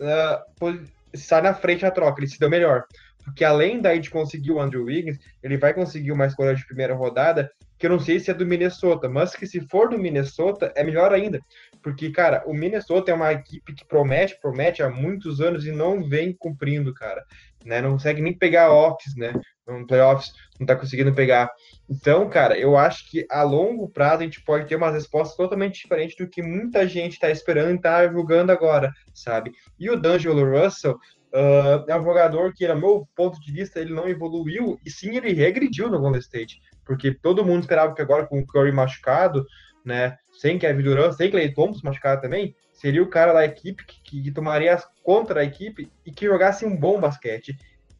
[0.01, 2.85] uh, sai na frente da troca, ele se deu melhor.
[3.29, 6.95] Porque além daí de conseguir o Andrew Wiggins, ele vai conseguir uma escolha de primeira
[6.95, 10.73] rodada, que eu não sei se é do Minnesota, mas que se for do Minnesota,
[10.75, 11.41] é melhor ainda.
[11.83, 16.03] Porque, cara, o Minnesota é uma equipe que promete, promete há muitos anos e não
[16.09, 17.23] vem cumprindo, cara.
[17.65, 17.81] Né?
[17.81, 19.33] Não consegue nem pegar offs, né?
[19.67, 21.51] No playoffs, não tá conseguindo pegar.
[21.89, 25.83] Então, cara, eu acho que a longo prazo a gente pode ter umas respostas totalmente
[25.83, 29.53] diferentes do que muita gente tá esperando e tá julgando agora, sabe?
[29.79, 30.99] E o D'Angelo Russell
[31.33, 35.17] uh, é um jogador que, no meu ponto de vista, ele não evoluiu e sim
[35.17, 36.61] ele regrediu no Golden State.
[36.85, 39.45] Porque todo mundo esperava que agora com o Curry machucado,
[39.85, 40.17] né?
[40.33, 44.31] Sem Kevin Durant, sem Clay Thompson machucado também, seria o cara da equipe que, que
[44.31, 47.57] tomaria contra a equipe e que jogasse um bom basquete.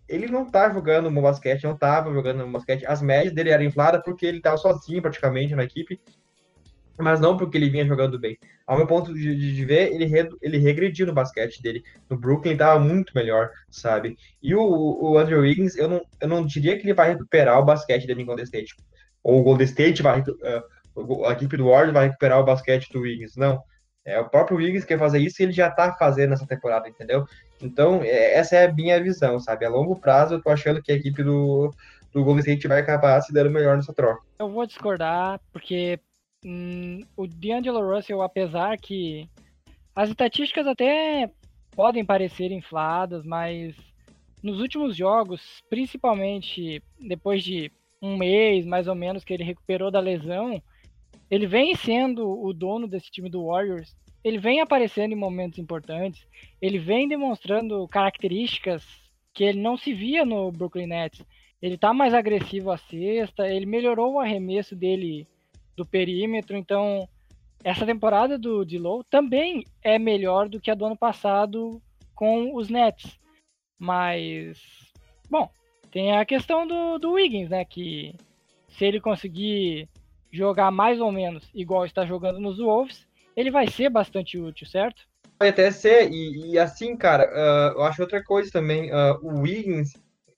[0.09, 2.87] Ele não tá jogando um bom basquete, não tava jogando um basquete.
[2.87, 6.01] As médias dele eram infladas porque ele tava sozinho praticamente na equipe,
[6.99, 8.37] mas não porque ele vinha jogando bem.
[8.67, 11.83] Ao meu ponto de, de, ver, ele, re, ele regrediu no basquete dele.
[12.09, 14.17] No Brooklyn ele tava muito melhor, sabe?
[14.43, 17.65] E o, o Andrew Wiggins, eu não, eu não diria que ele vai recuperar o
[17.65, 18.75] basquete dele em Golden State.
[19.23, 23.01] Ou o Golden State vai, uh, a equipe do Warriors vai recuperar o basquete do
[23.01, 23.37] Wiggins.
[23.37, 23.63] Não.
[24.05, 26.89] É o próprio Wiggins que quer fazer isso e ele já tá fazendo essa temporada,
[26.89, 27.27] entendeu?
[27.61, 29.67] Então, é, essa é a minha visão, sabe?
[29.67, 31.71] A longo prazo, eu tô achando que a equipe do,
[32.13, 34.23] do Golden State vai acabar se dando melhor nessa troca.
[34.39, 36.01] Eu vou discordar, porque
[36.45, 39.29] hum, o D'Angelo Russell, apesar que
[39.95, 41.31] as estatísticas até
[41.73, 43.75] podem parecer infladas, mas
[44.43, 47.71] nos últimos jogos, principalmente depois de
[48.01, 50.63] um mês mais ou menos que ele recuperou da lesão,
[51.31, 53.95] Ele vem sendo o dono desse time do Warriors.
[54.25, 56.27] Ele vem aparecendo em momentos importantes.
[56.61, 58.85] Ele vem demonstrando características
[59.35, 61.23] que ele não se via no Brooklyn Nets.
[61.61, 65.27] Ele tá mais agressivo à cesta, ele melhorou o arremesso dele
[65.79, 67.09] do perímetro, então
[67.65, 71.81] essa temporada do Dilow também é melhor do que a do ano passado
[72.15, 73.19] com os Nets.
[73.79, 74.59] Mas,
[75.31, 75.49] bom,
[75.91, 77.65] tem a questão do, do Wiggins, né?
[77.65, 78.15] Que
[78.69, 79.89] se ele conseguir
[80.31, 83.07] jogar mais ou menos igual está jogando nos Wolves,
[83.37, 85.03] ele vai ser bastante útil, certo?
[85.39, 89.43] Vai até ser, e, e assim, cara, uh, eu acho outra coisa também, uh, o
[89.43, 89.93] Wiggins,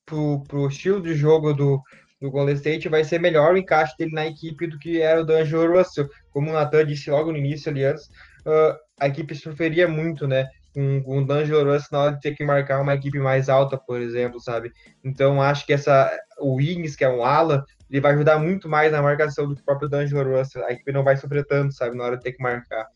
[0.05, 1.82] pro, pro estilo de jogo do,
[2.21, 5.25] do Golden State, vai ser melhor o encaixe dele na equipe do que era o
[5.25, 6.09] D'Angelo Russell.
[6.31, 8.07] Como o Nathan disse logo no início ali antes,
[8.47, 10.49] uh, a equipe sofreria muito, né?
[10.75, 13.77] Com, com o D'Angelo Russell na hora de ter que marcar uma equipe mais alta,
[13.77, 14.71] por exemplo, sabe?
[15.03, 18.93] Então acho que essa o Wings, que é um ala, ele vai ajudar muito mais
[18.93, 20.64] na marcação do que o próprio D'Angelo Russell.
[20.64, 22.87] A equipe não vai sofrer tanto, sabe, na hora de ter que marcar.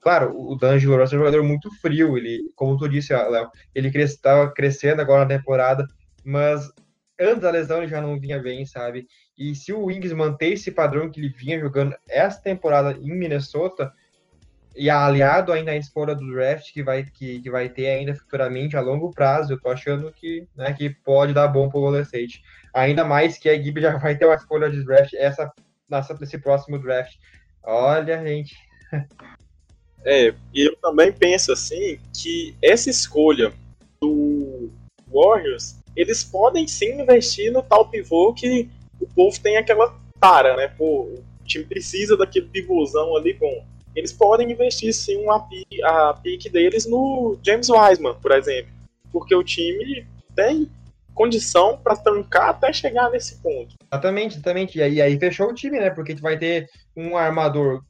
[0.00, 3.88] Claro, o D'Angelo Russell é um jogador muito frio, ele, como tu disse, Léo, ele
[4.00, 5.86] estava crescendo agora na temporada,
[6.24, 6.68] mas
[7.20, 9.06] antes da lesão ele já não vinha bem, sabe?
[9.36, 13.92] E se o Wings manter esse padrão que ele vinha jogando essa temporada em Minnesota,
[14.74, 18.76] e aliado ainda à escolha do draft que vai, que, que vai ter ainda futuramente
[18.76, 22.42] a longo prazo, eu tô achando que, né, que pode dar bom pro Golden State.
[22.72, 25.52] Ainda mais que a equipe já vai ter uma escolha de draft essa,
[25.88, 27.16] nessa, nesse próximo draft.
[27.62, 28.56] Olha, gente.
[30.04, 33.52] É, e eu também penso assim que essa escolha
[34.00, 34.68] do
[35.08, 38.68] Warriors eles podem sim investir no tal pivô que
[39.00, 40.68] o povo tem aquela tara, né?
[40.68, 43.64] Pô, o time precisa daquele pivôzão ali bom.
[43.94, 45.46] Eles podem investir sim uma,
[45.84, 48.72] a pique deles no James Wiseman, por exemplo.
[49.12, 50.70] Porque o time tem
[51.14, 53.76] condição para tancar até chegar nesse ponto.
[53.92, 54.78] Exatamente, exatamente.
[54.78, 55.90] E aí, aí fechou o time, né?
[55.90, 57.82] Porque vai ter um armador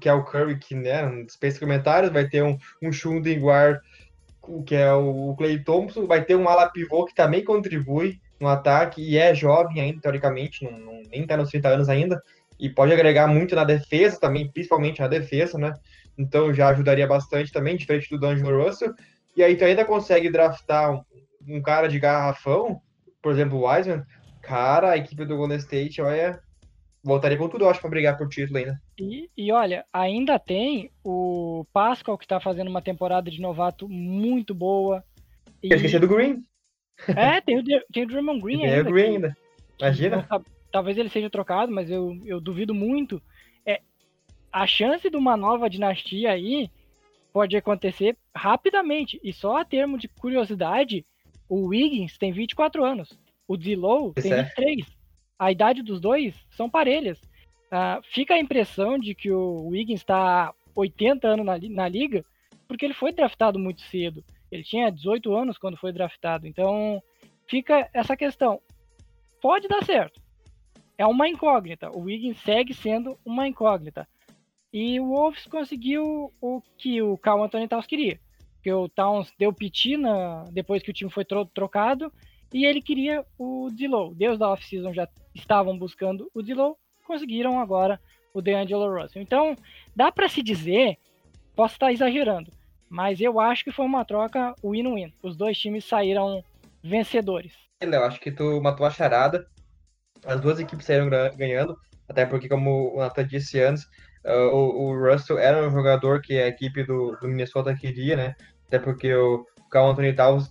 [0.00, 2.90] que é o Curry, que né, dispensa comentários, vai ter um, um
[3.40, 3.80] guard
[4.66, 9.02] que é o Clay Thompson, vai ter um ala pivô que também contribui no ataque
[9.02, 12.22] e é jovem ainda, teoricamente, não, não nem está nos 30 anos ainda,
[12.58, 15.72] e pode agregar muito na defesa também, principalmente na defesa, né?
[16.16, 18.92] Então já ajudaria bastante também, diferente do D'Angelo Russell.
[19.36, 21.04] E aí tu ainda consegue draftar um,
[21.48, 22.80] um cara de garrafão,
[23.22, 24.04] por exemplo, o Wiseman,
[24.42, 26.40] cara, a equipe do Golden State, olha,
[27.08, 28.80] voltaria com tudo, eu acho, para brigar por título ainda.
[28.98, 34.54] E, e olha, ainda tem o Pascal, que está fazendo uma temporada de novato muito
[34.54, 35.02] boa.
[35.62, 35.70] E...
[35.70, 36.44] Eu esqueci do Green.
[37.08, 38.88] É, tem o, tem o Draymond Green tem ainda.
[38.88, 39.36] o Green ainda.
[39.80, 40.26] Imagina.
[40.30, 43.22] Não, talvez ele seja trocado, mas eu, eu duvido muito.
[43.64, 43.80] É,
[44.52, 46.70] a chance de uma nova dinastia aí
[47.32, 49.20] pode acontecer rapidamente.
[49.22, 51.06] E só a termo de curiosidade,
[51.48, 53.18] o Wiggins tem 24 anos.
[53.46, 54.78] O D-Low tem 23.
[54.78, 54.97] É
[55.38, 57.18] a idade dos dois são parelhas.
[57.70, 62.24] Uh, fica a impressão de que o Wiggins está 80 anos na, na liga,
[62.66, 64.24] porque ele foi draftado muito cedo.
[64.50, 66.46] Ele tinha 18 anos quando foi draftado.
[66.46, 67.02] Então,
[67.46, 68.60] fica essa questão.
[69.40, 70.20] Pode dar certo.
[70.96, 71.90] É uma incógnita.
[71.90, 74.08] O Wiggins segue sendo uma incógnita.
[74.72, 78.18] E o Wolves conseguiu o que o Carl Anthony Towns queria.
[78.62, 82.12] Que o Towns deu pitina depois que o time foi tro trocado
[82.52, 84.14] e ele queria o Dilow.
[84.14, 88.00] Deus da off-season já estavam buscando o Dilow, conseguiram agora
[88.32, 89.22] o DeAngelo Russell.
[89.22, 89.56] Então,
[89.94, 90.98] dá para se dizer,
[91.54, 92.50] posso estar exagerando,
[92.88, 95.12] mas eu acho que foi uma troca win-win.
[95.22, 96.42] Os dois times saíram
[96.82, 97.52] vencedores.
[97.80, 99.46] Eu acho que tu matou a charada.
[100.24, 101.76] As duas equipes saíram ganhando,
[102.08, 103.84] até porque, como o Nathan disse antes,
[104.24, 108.34] uh, o, o, Russell era um jogador que a equipe do, do Minnesota queria, né?
[108.66, 110.50] Até porque o Carl Anthony Towns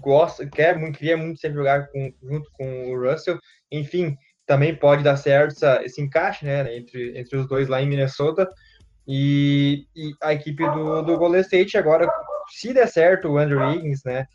[0.00, 3.38] gosta, quer muito, queria muito sempre jogar com, junto com o Russell.
[3.70, 4.16] Enfim,
[4.46, 8.48] também pode dar certo essa, esse encaixe né, entre, entre os dois lá em Minnesota.
[9.06, 12.08] E, e a equipe do, do Golden State agora,
[12.48, 14.26] se der certo o Andrew Wiggins, né,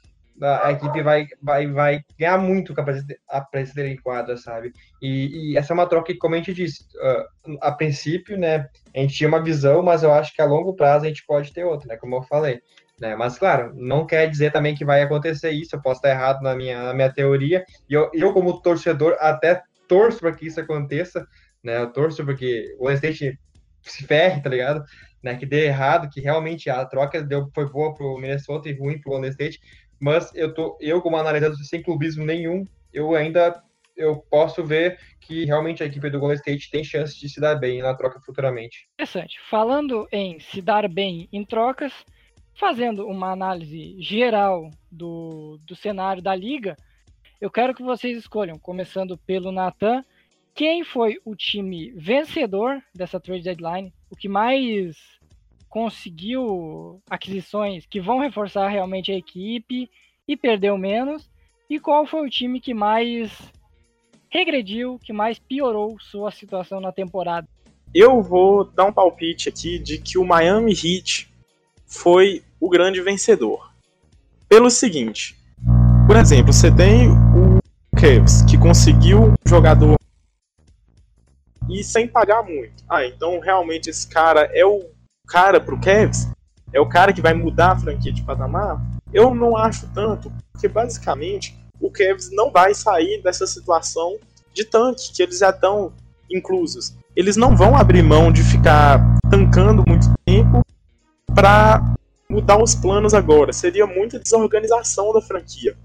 [0.41, 4.71] a, a equipe vai, vai, vai ganhar muito com a presença dele em quadra, sabe?
[5.01, 8.69] E, e, essa é uma troca que, como a gente disse, uh, a princípio, né,
[8.95, 11.51] a gente tinha uma visão, mas eu acho que a longo prazo a gente pode
[11.53, 12.61] ter outra, né, como eu falei.
[12.99, 13.15] Né?
[13.15, 16.55] Mas, claro, não quer dizer também que vai acontecer isso, eu posso estar errado na
[16.55, 21.25] minha, na minha teoria, e eu, eu, como torcedor, até torço para que isso aconteça,
[21.63, 21.77] né?
[21.77, 23.39] Eu torço porque o State
[23.81, 24.83] se ferre, tá ligado?
[25.23, 25.35] Né?
[25.35, 29.11] Que dê errado, que realmente a troca deu, foi boa pro Minnesota e ruim pro
[29.11, 29.59] Golden State,
[29.99, 33.61] mas eu, tô, eu como analisando sem clubismo nenhum, eu ainda
[33.95, 37.55] eu posso ver que realmente a equipe do Golden State tem chance de se dar
[37.55, 38.87] bem na troca futuramente.
[38.93, 39.39] Interessante.
[39.49, 41.91] Falando em se dar bem em trocas,
[42.57, 46.75] fazendo uma análise geral do, do cenário da liga,
[47.39, 50.03] eu quero que vocês escolham, começando pelo Natan,
[50.55, 54.97] quem foi o time vencedor dessa trade deadline, o que mais
[55.69, 59.87] conseguiu aquisições que vão reforçar realmente a equipe
[60.27, 61.29] e perdeu menos,
[61.69, 63.31] e qual foi o time que mais
[64.29, 67.47] regrediu, que mais piorou sua situação na temporada.
[67.93, 71.29] Eu vou dar um palpite aqui de que o Miami Heat
[71.85, 73.71] foi o grande vencedor.
[74.49, 75.37] Pelo seguinte,
[76.07, 77.59] por exemplo, você tem o
[77.95, 79.97] Cavs, que conseguiu um jogador
[81.69, 82.83] e sem pagar muito.
[82.89, 84.85] Ah, então realmente esse cara é o
[85.27, 86.29] cara pro Cavs?
[86.73, 88.81] É o cara que vai mudar a franquia de patamar?
[89.13, 94.17] Eu não acho tanto, porque basicamente o Cavs não vai sair dessa situação
[94.53, 95.91] de tanque, que eles já estão
[96.31, 96.95] inclusos.
[97.15, 100.61] Eles não vão abrir mão de ficar tancando muito tempo
[101.33, 101.81] para
[102.29, 103.53] mudar os planos agora.
[103.53, 105.77] Seria muita desorganização da franquia.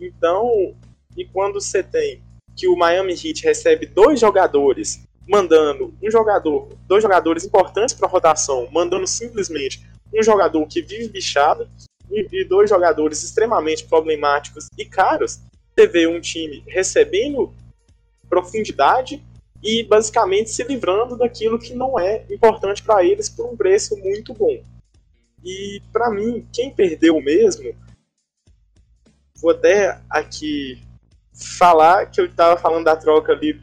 [0.00, 0.74] Então,
[1.16, 2.22] e quando você tem
[2.56, 8.10] que o Miami Heat recebe dois jogadores mandando um jogador, dois jogadores importantes para a
[8.10, 11.68] rotação, mandando simplesmente um jogador que vive bichado
[12.10, 15.40] e dois jogadores extremamente problemáticos e caros,
[15.74, 17.52] você vê um time recebendo
[18.28, 19.22] profundidade
[19.62, 24.34] e basicamente se livrando daquilo que não é importante para eles por um preço muito
[24.34, 24.62] bom.
[25.44, 27.74] E para mim, quem perdeu mesmo,
[29.40, 30.80] vou até aqui
[31.34, 33.60] falar que eu estava falando da troca ali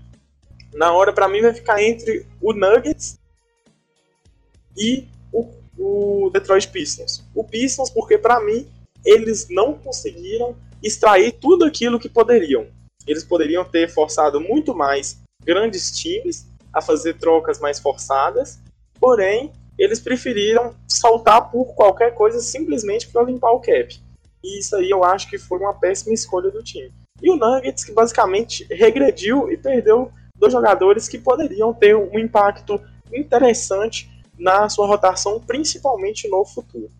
[0.73, 3.19] na hora, para mim vai ficar entre o Nuggets
[4.77, 7.23] e o, o Detroit Pistons.
[7.35, 8.67] O Pistons, porque para mim
[9.03, 12.67] eles não conseguiram extrair tudo aquilo que poderiam.
[13.05, 18.59] Eles poderiam ter forçado muito mais grandes times a fazer trocas mais forçadas,
[18.99, 19.51] porém
[19.81, 23.99] eles preferiram saltar por qualquer coisa simplesmente para limpar o cap.
[24.43, 26.93] E isso aí eu acho que foi uma péssima escolha do time.
[27.19, 32.79] E o Nuggets que basicamente regrediu e perdeu dois jogadores que poderiam ter um impacto
[33.11, 34.07] interessante
[34.37, 36.91] na sua rotação, principalmente no futuro.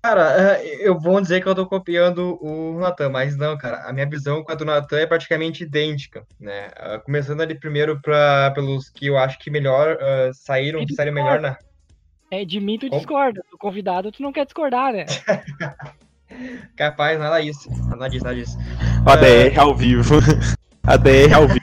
[0.00, 3.92] Cara, é, eu vou dizer que eu tô copiando o Natan, mas não, cara, a
[3.92, 6.68] minha visão com a do Natan é praticamente idêntica, né?
[6.78, 11.12] Uh, começando ali primeiro pra, pelos que eu acho que melhor uh, saíram, que saíram
[11.12, 11.58] melhor na.
[12.30, 15.04] É, de mim tu discorda, do convidado tu não quer discordar, né?
[16.76, 18.56] Capaz, nada disso, nada disso, nada disso.
[19.04, 19.60] ADR uh...
[19.60, 20.14] ao vivo.
[20.86, 21.60] ADR ao vivo.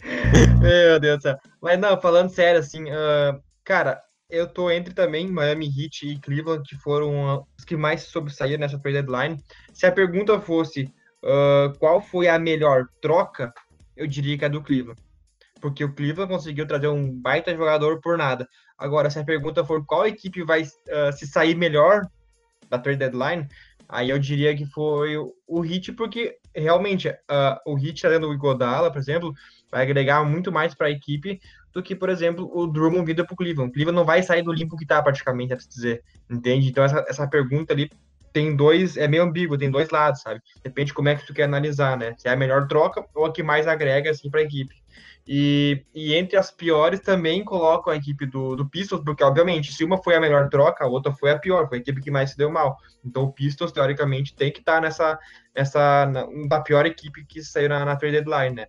[0.58, 1.38] Meu Deus do céu.
[1.60, 2.84] Mas não, falando sério, assim,
[3.62, 4.00] cara,
[4.30, 8.78] eu tô entre também Miami Heat e Cleveland, que foram os que mais sobressaíram nessa
[8.78, 9.42] trade deadline.
[9.72, 10.92] Se a pergunta fosse
[11.24, 13.52] uh, qual foi a melhor troca,
[13.96, 15.00] eu diria que é a do Cleveland.
[15.60, 18.48] Porque o Cleveland conseguiu trazer um baita jogador por nada.
[18.78, 22.02] Agora, se a pergunta for qual equipe vai uh, se sair melhor
[22.70, 23.46] da trade deadline,
[23.88, 28.90] aí eu diria que foi o Heat, porque realmente uh, o Heat trazendo o Igodala,
[28.90, 29.34] por exemplo,
[29.70, 31.40] vai agregar muito mais para a equipe
[31.72, 33.70] do que, por exemplo, o Drummond vindo para o Cleveland.
[33.70, 36.68] O Cleveland não vai sair do limpo que está praticamente, é para dizer, entende?
[36.68, 37.90] Então essa, essa pergunta ali
[38.32, 40.40] tem dois, é meio ambíguo, tem dois lados, sabe?
[40.62, 42.14] Depende de como é que tu quer analisar, né?
[42.16, 44.74] Se é a melhor troca ou a que mais agrega, assim, para a equipe.
[45.26, 49.84] E, e, entre as piores também colocam a equipe do, do Pistons, porque, obviamente, se
[49.84, 52.30] uma foi a melhor troca, a outra foi a pior, foi a equipe que mais
[52.30, 52.78] se deu mal.
[53.04, 55.18] Então, o Pistons, teoricamente, tem que estar tá nessa,
[55.54, 58.66] nessa na, da pior equipe que saiu na, na trade deadline, né?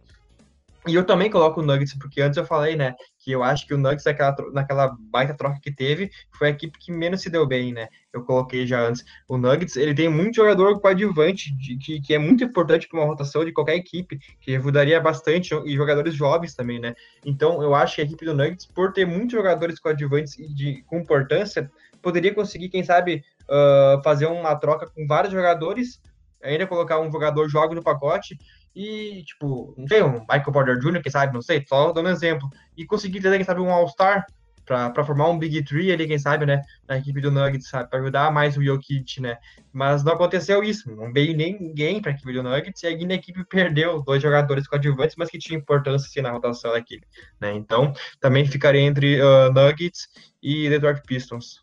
[0.87, 3.73] E eu também coloco o Nuggets, porque antes eu falei, né, que eu acho que
[3.73, 7.45] o Nuggets, naquela, naquela baita troca que teve, foi a equipe que menos se deu
[7.45, 7.87] bem, né?
[8.11, 9.05] Eu coloquei já antes.
[9.27, 13.05] O Nuggets, ele tem muito jogador coadjuvante, de, que, que é muito importante para uma
[13.05, 16.95] rotação de qualquer equipe, que ajudaria bastante, e jogadores jovens também, né?
[17.23, 20.97] Então, eu acho que a equipe do Nuggets, por ter muitos jogadores coadjuvantes de, com
[20.97, 21.69] importância,
[22.01, 26.01] poderia conseguir, quem sabe, uh, fazer uma troca com vários jogadores,
[26.41, 28.35] ainda colocar um jogador jovem no pacote,
[28.75, 32.11] e, tipo, não sei, um Michael Porter Jr., quem sabe, não sei, só dando um
[32.11, 34.25] exemplo, e conseguir ter, quem sabe, um All-Star
[34.63, 37.99] para formar um Big Three ali, quem sabe, né, na equipe do Nuggets, sabe, para
[37.99, 39.37] ajudar mais o Jokic, né,
[39.73, 43.13] mas não aconteceu isso, não veio ninguém para a equipe do Nuggets, e aí a
[43.13, 47.05] equipe perdeu dois jogadores coadjuvantes, mas que tinham importância, assim, na rotação da equipe,
[47.39, 47.91] né, então,
[48.21, 50.07] também ficaria entre uh, Nuggets
[50.41, 51.59] e Detroit Pistons.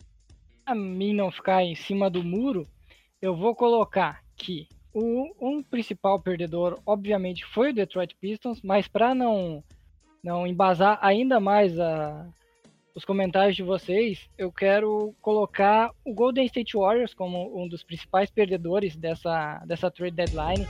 [0.67, 2.67] A mim não ficar em cima do muro,
[3.23, 9.14] eu vou colocar que o, um principal perdedor, obviamente, foi o Detroit Pistons, mas para
[9.14, 9.62] não,
[10.22, 12.26] não embasar ainda mais a,
[12.95, 18.30] os comentários de vocês, eu quero colocar o Golden State Warriors como um dos principais
[18.30, 20.66] perdedores dessa, dessa trade deadline.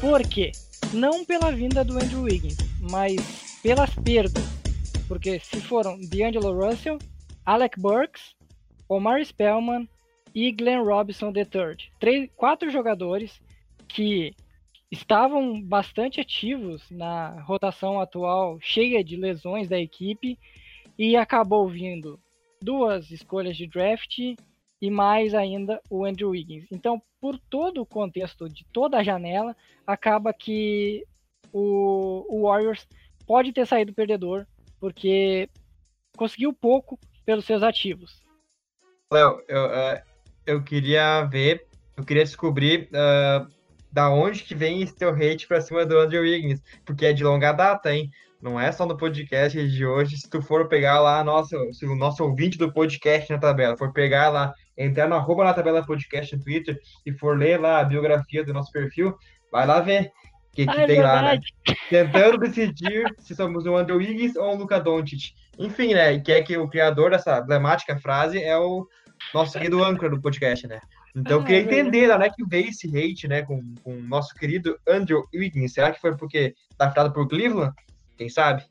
[0.00, 0.50] Por quê?
[0.92, 4.44] Não pela vinda do Andrew Wiggins, mas pelas perdas.
[5.06, 6.98] Porque se foram D'Angelo Russell,
[7.46, 8.34] Alec Burks,
[8.88, 9.88] Omar Spellman
[10.34, 11.76] e Glenn Robinson III.
[12.00, 13.40] Três, quatro jogadores
[13.88, 14.34] que
[14.90, 20.38] estavam bastante ativos na rotação atual, cheia de lesões da equipe,
[20.98, 22.18] e acabou vindo
[22.60, 24.18] duas escolhas de draft
[24.80, 26.66] e mais ainda o Andrew Wiggins.
[26.70, 31.04] Então, por todo o contexto de toda a janela, acaba que
[31.52, 32.86] o, o Warriors
[33.26, 34.46] pode ter saído perdedor,
[34.80, 35.48] porque
[36.16, 38.22] conseguiu pouco pelos seus ativos.
[39.12, 40.02] Léo, eu, uh,
[40.46, 41.66] eu queria ver,
[41.96, 43.57] eu queria descobrir uh,
[43.90, 47.24] da onde que vem esse teu hate pra cima do Andrew Wiggins, porque é de
[47.24, 48.10] longa data, hein?
[48.40, 50.16] Não é só no podcast de hoje.
[50.16, 53.92] Se tu for pegar lá, nossa, se o nosso ouvinte do podcast na tabela for
[53.92, 57.84] pegar lá, entrar no arroba na tabela podcast no Twitter e for ler lá a
[57.84, 59.16] biografia do nosso perfil,
[59.50, 60.12] vai lá ver
[60.52, 61.40] o que, que ah, é tem lá, né?
[61.90, 65.34] Tentando decidir se somos o Andrew Wiggins ou o Luca Doncic.
[65.58, 66.18] Enfim, né?
[66.20, 68.86] Que é que o criador dessa emblemática frase é o
[69.32, 70.80] nosso querido âncora do podcast, né?
[71.16, 73.94] Então, eu queria ah, entender da onde é que veio esse hate, né, com o
[74.02, 75.72] nosso querido Andrew Wiggins.
[75.72, 77.74] Será que foi porque tá ficado por Cleveland?
[78.16, 78.64] Quem sabe?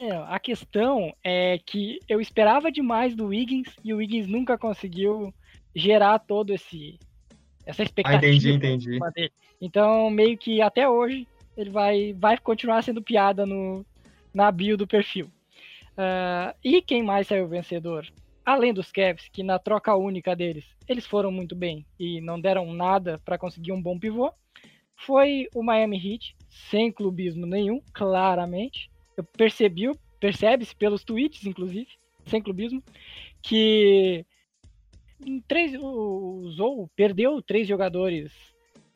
[0.00, 5.34] É, a questão é que eu esperava demais do Wiggins e o Wiggins nunca conseguiu
[5.74, 6.98] gerar todo esse
[7.66, 8.24] essa expectativa.
[8.24, 8.98] Ah, entendi, entendi.
[9.60, 11.26] Então, meio que até hoje
[11.56, 13.84] ele vai vai continuar sendo piada no
[14.32, 15.26] na bio do perfil.
[15.94, 18.06] Uh, e quem mais saiu vencedor?
[18.48, 22.72] Além dos Cavs, que na troca única deles, eles foram muito bem e não deram
[22.72, 24.32] nada para conseguir um bom pivô,
[24.96, 28.90] foi o Miami Heat, sem clubismo nenhum, claramente.
[29.18, 31.90] Eu percebi, percebe-se pelos tweets, inclusive,
[32.24, 32.82] sem clubismo,
[33.42, 34.24] que
[35.46, 38.32] três, usou, perdeu três jogadores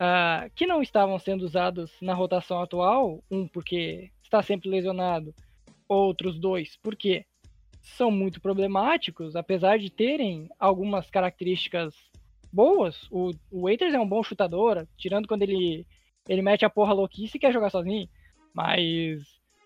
[0.01, 5.35] uh, que não estavam sendo usados na rotação atual, um porque está sempre lesionado,
[5.87, 7.27] outros dois porque
[7.83, 11.95] são muito problemáticos, apesar de terem algumas características
[12.53, 13.07] boas.
[13.11, 15.87] O, o Waiters é um bom chutador, tirando quando ele,
[16.29, 18.09] ele mete a porra louquice e quer jogar sozinho.
[18.55, 19.23] Mas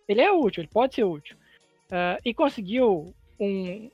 [0.08, 1.36] ele é útil, ele pode ser útil.
[1.86, 3.90] Uh, e conseguiu um,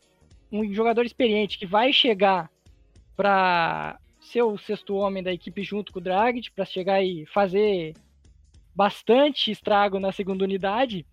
[0.50, 2.50] um jogador experiente que vai chegar
[3.16, 7.94] para ser o sexto homem da equipe junto com o Dragic, para chegar e fazer
[8.74, 11.04] bastante estrago na segunda unidade.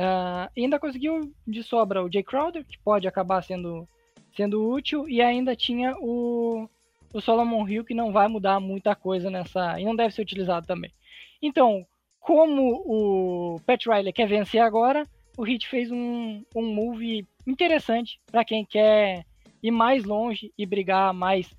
[0.00, 3.86] Uh, ainda conseguiu de sobra o Jay Crowder, que pode acabar sendo,
[4.34, 6.66] sendo útil, e ainda tinha o,
[7.12, 9.78] o Solomon Hill, que não vai mudar muita coisa nessa.
[9.78, 10.90] e não deve ser utilizado também.
[11.42, 11.86] Então,
[12.18, 18.42] como o Pat Riley quer vencer agora, o Heat fez um, um move interessante para
[18.42, 19.26] quem quer
[19.62, 21.54] ir mais longe e brigar mais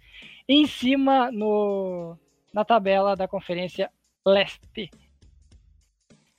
[0.50, 2.18] em cima no,
[2.52, 3.92] na tabela da Conferência
[4.26, 4.90] Leste.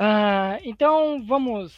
[0.03, 1.72] Uh, então vamos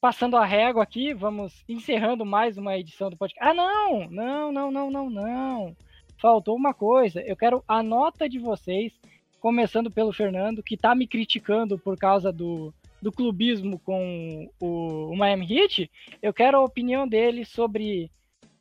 [0.00, 3.50] passando a régua aqui, vamos encerrando mais uma edição do podcast.
[3.50, 5.76] Ah, não, não, não, não, não, não
[6.20, 7.20] faltou uma coisa.
[7.22, 8.92] Eu quero a nota de vocês,
[9.40, 15.16] começando pelo Fernando, que tá me criticando por causa do, do clubismo com o, o
[15.16, 15.90] Miami Heat.
[16.22, 18.08] Eu quero a opinião dele sobre,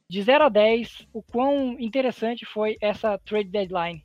[0.10, 4.04] de 0 a 10, o quão interessante foi essa trade deadline.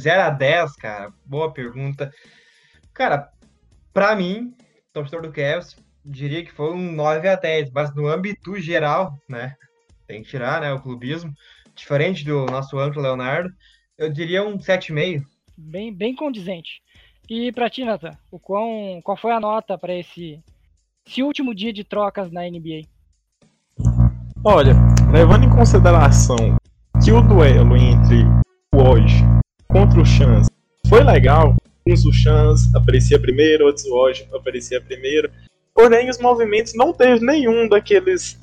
[0.00, 2.10] 0 a 10, cara, boa pergunta.
[2.94, 3.28] Cara,
[3.94, 4.52] para mim,
[4.92, 9.54] torcedor do Cavs, diria que foi um 9 a 10, mas no âmbito geral, né?
[10.06, 11.32] Tem que tirar, né, o clubismo
[11.74, 13.48] diferente do nosso amplo Leonardo,
[13.96, 15.24] eu diria um 7,5.
[15.56, 16.82] Bem, bem condizente.
[17.28, 18.68] E para ti, Nathan, o qual,
[19.02, 20.40] qual foi a nota para esse,
[21.06, 22.82] esse último dia de trocas na NBA?
[24.44, 24.74] Olha,
[25.10, 26.36] levando em consideração
[27.02, 28.24] que o duelo entre
[28.74, 29.24] o hoje
[29.68, 30.50] contra o Chance
[30.86, 31.56] foi legal,
[31.86, 35.30] uns o Chance aparecia primeiro, outros o aparecia primeiro,
[35.74, 38.38] porém os movimentos não teve nenhum daqueles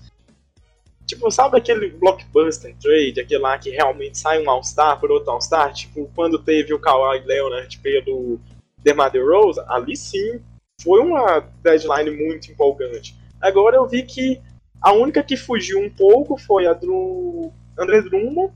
[1.11, 5.73] Tipo, sabe aquele blockbuster trade, aquele lá que realmente sai um All-Star por outro All-Star?
[5.73, 8.39] Tipo, quando teve o Kawhi Leonard pelo
[8.77, 10.39] DeMar DeRozan, ali sim
[10.81, 13.13] foi uma deadline muito empolgante.
[13.41, 14.39] Agora eu vi que
[14.81, 18.53] a única que fugiu um pouco foi a do André Drummond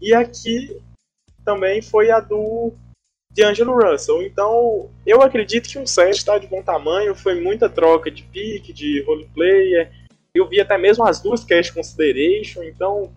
[0.00, 0.76] e aqui
[1.44, 2.72] também foi a do
[3.34, 4.22] D'Angelo Russell.
[4.22, 8.72] Então, eu acredito que um set está de bom tamanho, foi muita troca de pick,
[8.72, 9.90] de role player,
[10.34, 13.12] eu vi até mesmo as duas cash consideration, então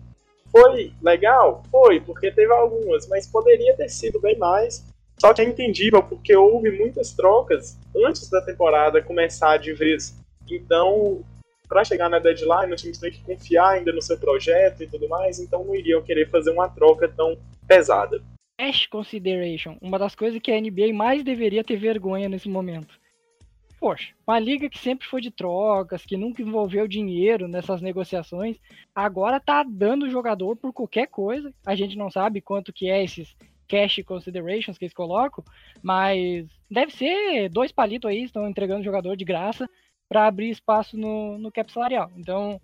[0.50, 1.62] foi legal?
[1.70, 4.84] Foi, porque teve algumas, mas poderia ter sido bem mais.
[5.18, 10.14] Só que é entendível, porque houve muitas trocas antes da temporada começar de vez.
[10.48, 11.24] Então,
[11.66, 15.08] para chegar na deadline, o time tem que confiar ainda no seu projeto e tudo
[15.08, 17.36] mais, então não iriam querer fazer uma troca tão
[17.66, 18.22] pesada.
[18.58, 22.98] Cash consideration, uma das coisas que a NBA mais deveria ter vergonha nesse momento
[23.78, 28.56] poxa, uma liga que sempre foi de trocas, que nunca envolveu dinheiro nessas negociações,
[28.94, 31.52] agora tá dando jogador por qualquer coisa.
[31.64, 33.36] A gente não sabe quanto que é esses
[33.68, 35.44] cash considerations que eles colocam,
[35.82, 39.68] mas deve ser dois palitos aí, estão entregando jogador de graça
[40.08, 42.10] para abrir espaço no, no cap salarial.
[42.16, 42.60] Então,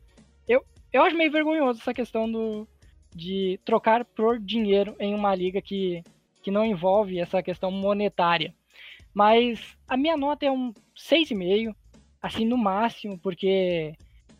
[0.48, 2.66] eu, eu acho meio vergonhoso essa questão do,
[3.14, 6.02] de trocar por dinheiro em uma liga que,
[6.42, 8.54] que não envolve essa questão monetária.
[9.14, 11.74] Mas a minha nota é um 6,5,
[12.20, 13.94] assim, no máximo, porque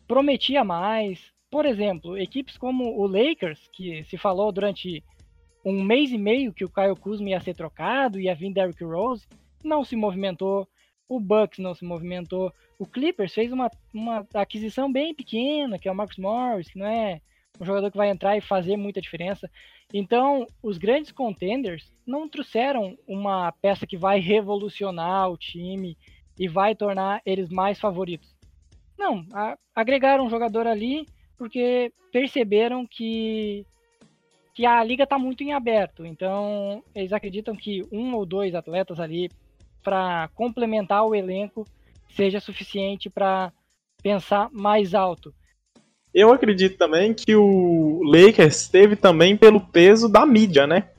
[0.07, 1.31] prometia mais.
[1.49, 5.03] Por exemplo, equipes como o Lakers, que se falou durante
[5.63, 9.25] um mês e meio que o Kyle Kuzma ia ser trocado, ia vir Derrick Rose,
[9.63, 10.67] não se movimentou.
[11.07, 12.51] O Bucks não se movimentou.
[12.79, 16.87] O Clippers fez uma, uma aquisição bem pequena, que é o Marcus Morris, que não
[16.87, 17.21] é
[17.59, 19.49] um jogador que vai entrar e fazer muita diferença.
[19.93, 25.97] Então, os grandes contenders não trouxeram uma peça que vai revolucionar o time
[26.39, 28.35] e vai tornar eles mais favoritos.
[28.97, 31.05] Não, a, agregaram um jogador ali
[31.37, 33.65] porque perceberam que
[34.55, 36.05] que a liga está muito em aberto.
[36.05, 39.27] Então, eles acreditam que um ou dois atletas ali
[39.83, 41.65] para complementar o elenco
[42.09, 43.51] seja suficiente para
[44.03, 45.33] pensar mais alto.
[46.13, 50.89] Eu acredito também que o Lakers teve também pelo peso da mídia, né?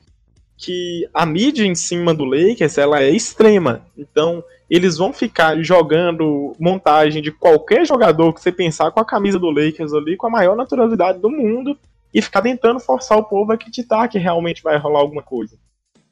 [0.57, 3.85] Que a mídia em cima do Lakers ela é extrema.
[3.97, 9.39] Então, eles vão ficar jogando montagem de qualquer jogador que você pensar com a camisa
[9.39, 11.77] do Lakers ali com a maior naturalidade do mundo
[12.13, 15.57] e ficar tentando forçar o povo a acreditar que realmente vai rolar alguma coisa.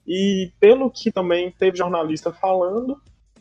[0.06, 2.98] E pelo que também teve jornalista falando,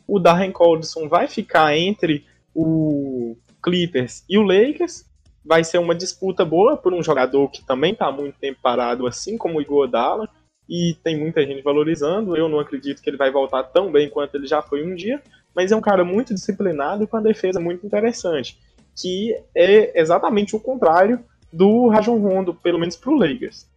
[0.07, 5.05] o Darren Collison vai ficar entre o Clippers e o Lakers.
[5.45, 9.37] Vai ser uma disputa boa por um jogador que também está muito tempo parado, assim
[9.37, 10.29] como o Iguodala,
[10.69, 12.35] e tem muita gente valorizando.
[12.35, 15.21] Eu não acredito que ele vai voltar tão bem quanto ele já foi um dia,
[15.55, 18.57] mas é um cara muito disciplinado e com a defesa muito interessante,
[18.95, 21.19] que é exatamente o contrário
[21.51, 23.67] do Rajon Rondo, pelo menos para o Lakers.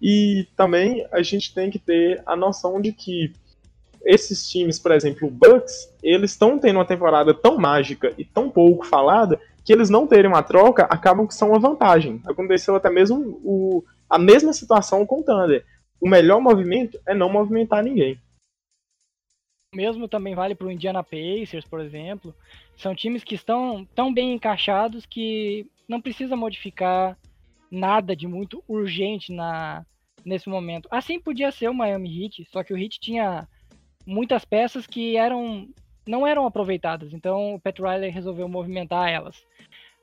[0.00, 3.32] E também a gente tem que ter a noção de que
[4.04, 8.48] esses times, por exemplo, o Bucks, eles estão tendo uma temporada tão mágica e tão
[8.48, 12.22] pouco falada que eles não terem uma troca acabam que são uma vantagem.
[12.26, 15.62] Aconteceu até mesmo o, a mesma situação com o Thunder.
[16.00, 18.18] O melhor movimento é não movimentar ninguém.
[19.74, 22.34] O mesmo também vale para o Indiana Pacers, por exemplo.
[22.78, 27.14] São times que estão tão bem encaixados que não precisa modificar
[27.70, 29.84] nada de muito urgente na,
[30.24, 30.88] nesse momento.
[30.90, 33.46] Assim podia ser o Miami Heat, só que o Heat tinha
[34.06, 35.68] muitas peças que eram
[36.06, 39.46] não eram aproveitadas, então o Pat Riley resolveu movimentar elas.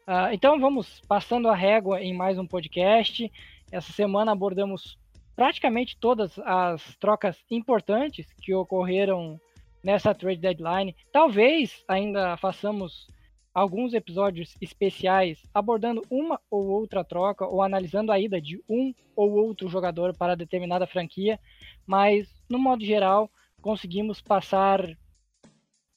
[0.08, 3.32] Uh, então vamos passando a régua em mais um podcast.
[3.72, 4.99] Essa semana abordamos
[5.36, 9.41] praticamente todas as trocas importantes que ocorreram
[9.84, 10.95] nessa trade deadline.
[11.12, 13.08] Talvez ainda façamos
[13.51, 19.34] alguns episódios especiais abordando uma ou outra troca ou analisando a ida de um ou
[19.34, 21.39] outro jogador para determinada franquia,
[21.84, 23.28] mas no modo geral
[23.60, 24.88] conseguimos passar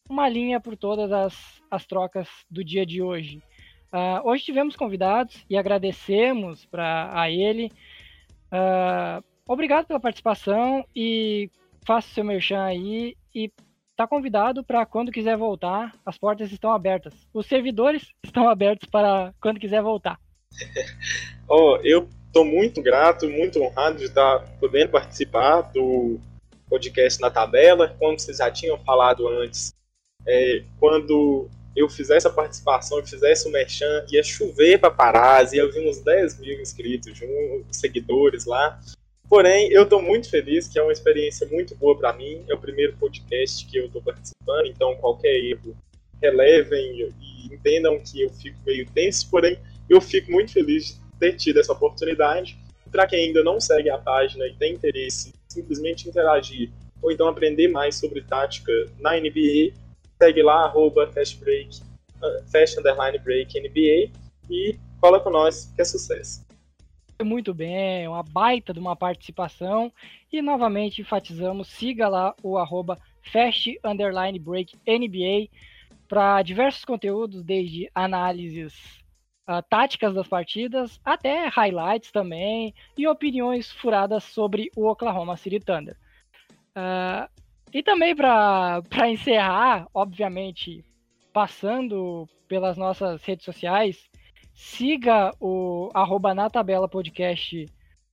[0.08, 3.42] uma linha por todas as, as trocas do dia de hoje.
[3.92, 7.72] Uh, hoje tivemos convidados e agradecemos para a ele.
[8.52, 11.50] Uh, obrigado pela participação e
[11.86, 13.50] faça o seu merchan aí e
[13.90, 17.14] está convidado para quando quiser voltar, as portas estão abertas.
[17.32, 20.20] Os servidores estão abertos para quando quiser voltar.
[21.48, 26.20] oh, eu estou muito grato, muito honrado de estar podendo participar do
[26.68, 27.96] podcast na tabela.
[27.98, 29.74] Como vocês já tinham falado antes,
[30.26, 36.00] é, quando eu fizesse a participação, fizesse o merchan, ia chover paparazzi, ia vir uns
[36.00, 37.18] 10 mil inscritos,
[37.70, 38.78] seguidores lá.
[39.28, 42.42] Porém, eu estou muito feliz, que é uma experiência muito boa para mim.
[42.48, 45.76] É o primeiro podcast que eu estou participando, então qualquer erro
[46.20, 49.58] relevem e entendam que eu fico meio tenso, porém
[49.88, 52.58] eu fico muito feliz de ter tido essa oportunidade.
[52.90, 56.70] Para quem ainda não segue a página e tem interesse simplesmente interagir
[57.02, 59.72] ou então aprender mais sobre tática na NBA,
[60.18, 61.80] segue lá, arroba fastbreak,
[62.50, 64.12] fast underline break NBA
[64.50, 66.48] e cola com nós, que é sucesso
[67.24, 69.92] muito bem, uma baita de uma participação.
[70.32, 75.48] E novamente enfatizamos, siga lá o arroba Fast Underline Break NBA
[76.08, 78.74] para diversos conteúdos, desde análises
[79.48, 85.96] uh, táticas das partidas até highlights também e opiniões furadas sobre o Oklahoma City Thunder.
[86.70, 87.28] Uh,
[87.72, 90.84] e também para encerrar, obviamente,
[91.32, 94.08] passando pelas nossas redes sociais,
[94.60, 97.64] Siga o arroba na tabela podcast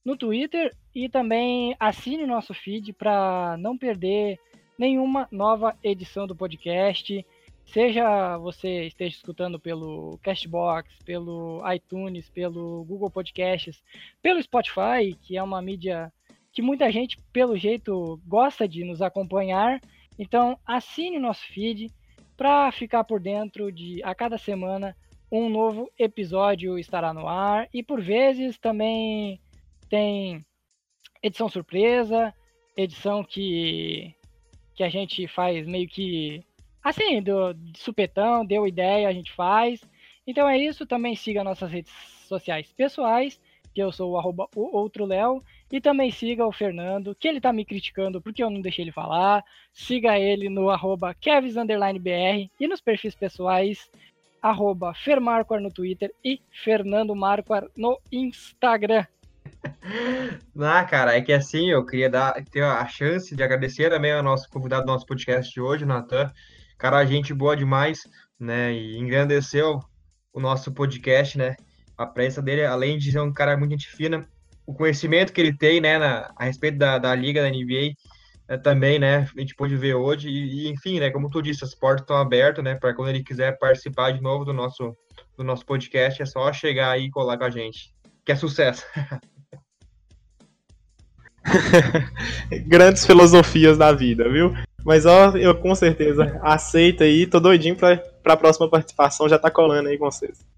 [0.06, 4.40] no Twitter e também assine o nosso feed para não perder
[4.78, 7.26] nenhuma nova edição do podcast.
[7.66, 13.84] Seja você esteja escutando pelo Castbox, pelo iTunes, pelo Google Podcasts,
[14.22, 16.14] pelo Spotify, que é uma mídia
[16.56, 19.82] que muita gente, pelo jeito, gosta de nos acompanhar.
[20.18, 21.92] Então, assine o nosso feed
[22.38, 24.96] para ficar por dentro de a cada semana
[25.30, 29.42] um novo episódio estará no ar e por vezes também
[29.90, 30.46] tem
[31.22, 32.34] edição surpresa,
[32.78, 34.16] edição que
[34.74, 36.42] que a gente faz meio que
[36.82, 39.82] assim, do, de supetão, deu ideia, a gente faz.
[40.26, 41.92] Então é isso, também siga nossas redes
[42.28, 43.40] sociais pessoais,
[43.74, 45.42] que eu sou o arroba o outro Léo,
[45.72, 48.92] e também siga o Fernando, que ele tá me criticando porque eu não deixei ele
[48.92, 49.44] falar.
[49.74, 53.90] Siga ele no arroba BR e nos perfis pessoais,
[54.42, 54.94] arroba
[55.60, 59.06] no Twitter e Fernando Marquar no Instagram.
[60.58, 64.24] Ah, cara, é que assim, eu queria dar, ter a chance de agradecer também ao
[64.24, 66.32] nosso convidado do nosso podcast de hoje, Natan.
[66.78, 68.08] Cara, gente boa demais,
[68.40, 68.74] né?
[68.74, 69.80] E engrandeceu
[70.34, 71.56] o nosso podcast, né?
[71.98, 74.28] A presença dele, além de ser um cara muito gente fina,
[74.66, 77.94] o conhecimento que ele tem, né, na, a respeito da, da liga da NBA,
[78.50, 81.64] né, também, né, a gente pôde ver hoje, e, e, enfim, né, como tu disse,
[81.64, 84.96] as portas estão abertas, né, para quando ele quiser participar de novo do nosso,
[85.38, 87.94] do nosso podcast, é só chegar aí e colar com a gente,
[88.26, 88.86] que é sucesso.
[92.66, 94.52] Grandes filosofias da vida, viu?
[94.84, 99.52] Mas ó, eu com certeza aceito aí, tô doidinho pra, pra próxima participação, já tá
[99.52, 100.55] colando aí com vocês.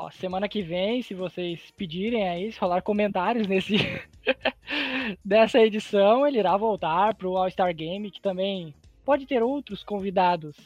[0.00, 3.76] Ó, semana que vem, se vocês pedirem aí, se rolar comentários nesse
[5.22, 8.74] dessa edição, ele irá voltar pro All-Star Game, que também
[9.04, 10.56] pode ter outros convidados.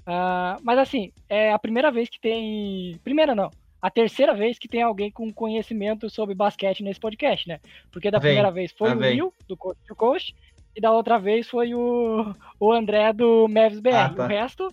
[0.00, 2.98] Uh, mas assim, é a primeira vez que tem.
[3.04, 3.50] Primeira não,
[3.80, 7.60] a terceira vez que tem alguém com conhecimento sobre basquete nesse podcast, né?
[7.92, 10.34] Porque da vem, primeira vez foi o Will, do Coach to Coach,
[10.74, 13.94] e da outra vez foi o, o André do Mavis BR.
[13.94, 14.24] Ah, tá.
[14.24, 14.72] O resto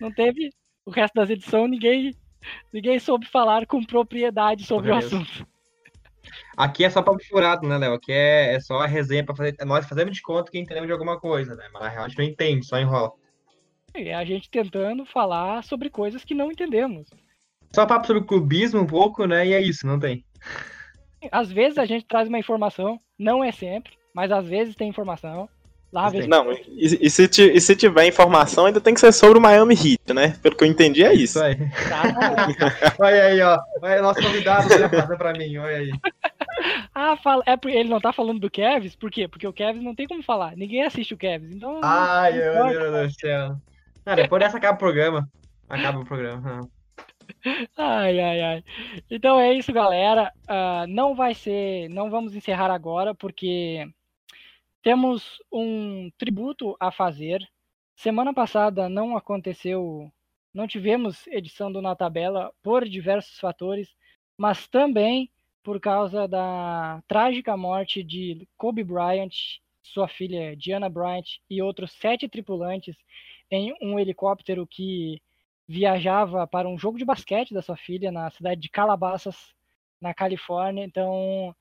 [0.00, 0.50] não teve.
[0.86, 2.14] O resto das edições ninguém,
[2.72, 5.46] ninguém soube falar com propriedade sobre o assunto.
[6.56, 7.94] Aqui é só para furado, né, Léo?
[7.94, 9.56] Aqui é, é só a resenha para fazer.
[9.64, 11.68] Nós fazemos de conta que entendemos de alguma coisa, né?
[11.72, 13.12] Mas na real a gente não entende, só enrola.
[13.94, 17.08] É a gente tentando falar sobre coisas que não entendemos.
[17.74, 19.46] Só papo sobre clubismo um pouco, né?
[19.46, 20.24] E é isso, não tem.
[21.30, 25.48] Às vezes a gente traz uma informação, não é sempre, mas às vezes tem informação.
[25.92, 26.28] Lá vezes...
[26.28, 29.74] Não, e, e, se, e se tiver informação, ainda tem que ser sobre o Miami
[29.74, 30.36] Heat, né?
[30.40, 31.38] Pelo que eu entendi, é isso.
[31.38, 31.56] isso aí.
[31.56, 32.94] Tá.
[33.00, 33.58] olha aí, ó.
[33.82, 35.90] Olha nosso convidado né, fazer pra mim, olha aí.
[36.94, 38.94] Ah, fala, é, ele não tá falando do Kevs?
[38.94, 39.26] Por quê?
[39.26, 40.54] Porque o Kevs não tem como falar.
[40.56, 41.50] Ninguém assiste o Kevs.
[41.50, 41.80] Então.
[41.82, 43.56] Ai, meu Deus do céu.
[44.04, 45.26] Ah, depois dessa acaba o programa.
[45.68, 46.68] Acaba o programa.
[47.78, 48.64] Ai, ai, ai.
[49.08, 50.32] Então é isso, galera.
[50.44, 51.88] Uh, não vai ser.
[51.88, 53.88] Não vamos encerrar agora, porque
[54.82, 57.46] temos um tributo a fazer.
[57.96, 60.10] Semana passada não aconteceu.
[60.52, 63.94] Não tivemos edição do Na Tabela por diversos fatores,
[64.36, 65.30] mas também
[65.62, 72.28] por causa da trágica morte de Kobe Bryant, sua filha Diana Bryant e outros sete
[72.28, 72.96] tripulantes
[73.50, 75.20] em um helicóptero que
[75.68, 79.36] viajava para um jogo de basquete da sua filha na cidade de Calabasas,
[80.00, 80.84] na Califórnia.
[80.84, 81.54] Então,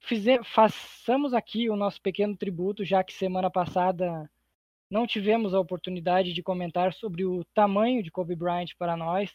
[0.00, 4.30] fize, façamos aqui o nosso pequeno tributo, já que semana passada
[4.90, 9.30] não tivemos a oportunidade de comentar sobre o tamanho de Kobe Bryant para nós.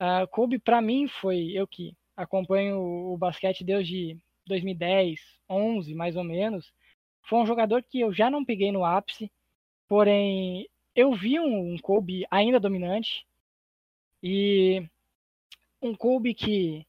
[0.00, 6.24] Uh, Kobe, para mim, foi eu que acompanho o basquete desde 2010, 11 mais ou
[6.24, 6.72] menos.
[7.22, 9.30] Foi um jogador que eu já não peguei no ápice,
[9.88, 13.24] porém eu vi um, um Kobe ainda dominante,
[14.22, 14.84] e
[15.80, 16.86] um Kobe que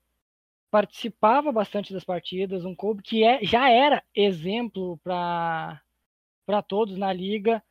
[0.71, 5.81] participava bastante das partidas, um Kobe que é, já era exemplo para
[6.67, 7.63] todos na liga.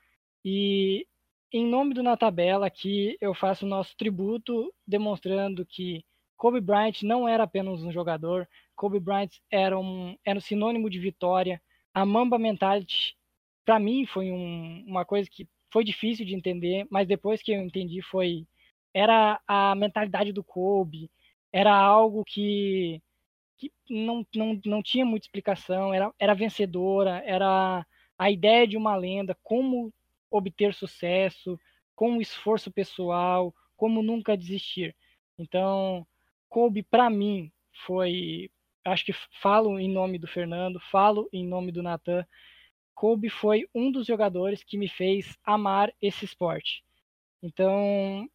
[0.45, 1.07] E
[1.53, 6.05] em nome do Na Tabela aqui eu faço o nosso tributo demonstrando que
[6.37, 11.01] Kobe Bryant não era apenas um jogador, Kobe Bryant era um, era um sinônimo de
[11.01, 11.61] vitória.
[11.93, 13.16] A Mamba Mentality,
[13.65, 17.61] para mim, foi um, uma coisa que foi difícil de entender, mas depois que eu
[17.61, 18.47] entendi foi
[18.95, 21.11] era a mentalidade do Kobe,
[21.53, 23.03] era algo que,
[23.57, 27.85] que não, não, não tinha muita explicação, era, era vencedora, era
[28.19, 29.93] a ideia de uma lenda, como
[30.31, 31.59] obter sucesso,
[31.95, 34.95] com esforço pessoal, como nunca desistir.
[35.39, 36.07] Então,
[36.49, 37.51] Kobe, para mim,
[37.87, 38.51] foi.
[38.85, 42.27] Acho que falo em nome do Fernando, falo em nome do Natan.
[42.95, 46.83] Kobe foi um dos jogadores que me fez amar esse esporte.
[47.43, 48.29] Então,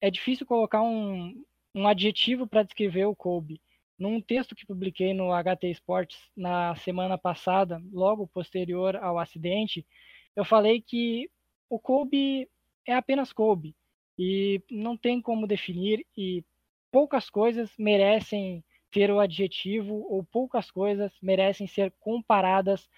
[0.00, 1.42] é difícil colocar um,
[1.74, 3.60] um adjetivo para descrever o Kobe.
[3.98, 9.86] Num texto que publiquei no HT Sports na semana passada, logo posterior ao acidente,
[10.34, 11.30] eu falei que
[11.68, 12.48] o Kobe
[12.86, 13.76] é apenas Kobe
[14.18, 16.44] e não tem como definir e
[16.90, 22.88] poucas coisas merecem ter o adjetivo ou poucas coisas merecem ser comparadas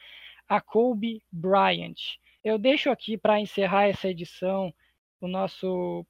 [0.49, 2.19] a Kobe Bryant.
[2.43, 4.75] Eu deixo aqui para encerrar essa edição
[5.21, 6.05] o nosso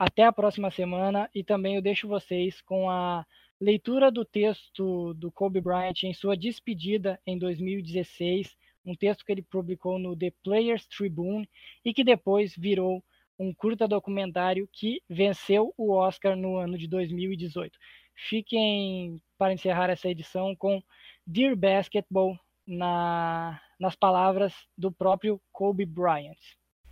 [0.00, 3.22] até a próxima semana e também eu deixo vocês com a
[3.60, 9.42] leitura do texto do Kobe Bryant em sua despedida em 2016, um texto que ele
[9.42, 11.46] publicou no The Players Tribune
[11.84, 13.04] e que depois virou
[13.38, 17.78] um curta documentário que venceu o Oscar no ano de 2018.
[18.26, 20.82] Fiquem para encerrar essa edição com
[21.26, 26.38] Dear Basketball na, nas palavras do próprio Kobe Bryant.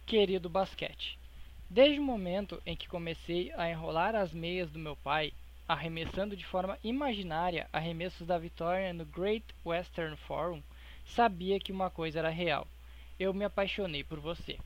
[0.06, 1.18] Querido basquete,
[1.70, 5.34] Desde o momento em que comecei a enrolar as meias do meu pai,
[5.68, 10.62] arremessando de forma imaginária arremessos da vitória no Great Western Forum,
[11.04, 12.66] sabia que uma coisa era real.
[13.20, 14.58] Eu me apaixonei por você.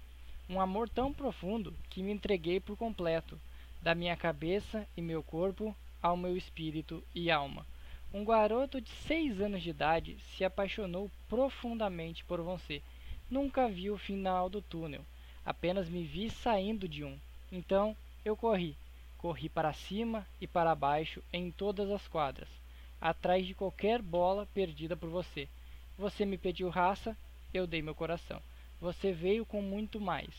[0.49, 3.37] Um amor tão profundo que me entreguei por completo,
[3.83, 7.67] da minha cabeça e meu corpo ao meu espírito e alma.
[8.15, 12.81] Um garoto de seis anos de idade se apaixonou profundamente por você.
[13.29, 15.05] Nunca viu o final do túnel
[15.45, 17.19] apenas me vi saindo de um.
[17.51, 18.77] Então eu corri.
[19.19, 22.49] Corri para cima e para baixo em todas as quadras,
[23.01, 25.49] atrás de qualquer bola perdida por você.
[25.97, 27.17] Você me pediu raça,
[27.55, 28.43] eu dei meu coração.
[28.81, 30.35] Você veio com muito mais.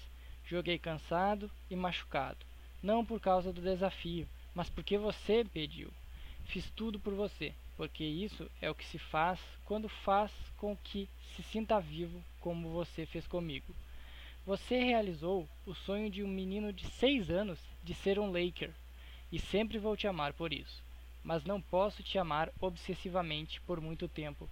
[0.46, 2.46] Joguei cansado e machucado,
[2.82, 5.90] não por causa do desafio, mas porque você pediu.
[6.46, 11.08] Fiz tudo por você, porque isso é o que se faz quando faz com que
[11.36, 13.74] se sinta vivo como você fez comigo.
[14.46, 18.74] Você realizou o sonho de um menino de seis anos de ser um Laker,
[19.32, 20.84] e sempre vou te amar por isso.
[21.24, 24.50] Mas não posso te amar obsessivamente por muito tempo.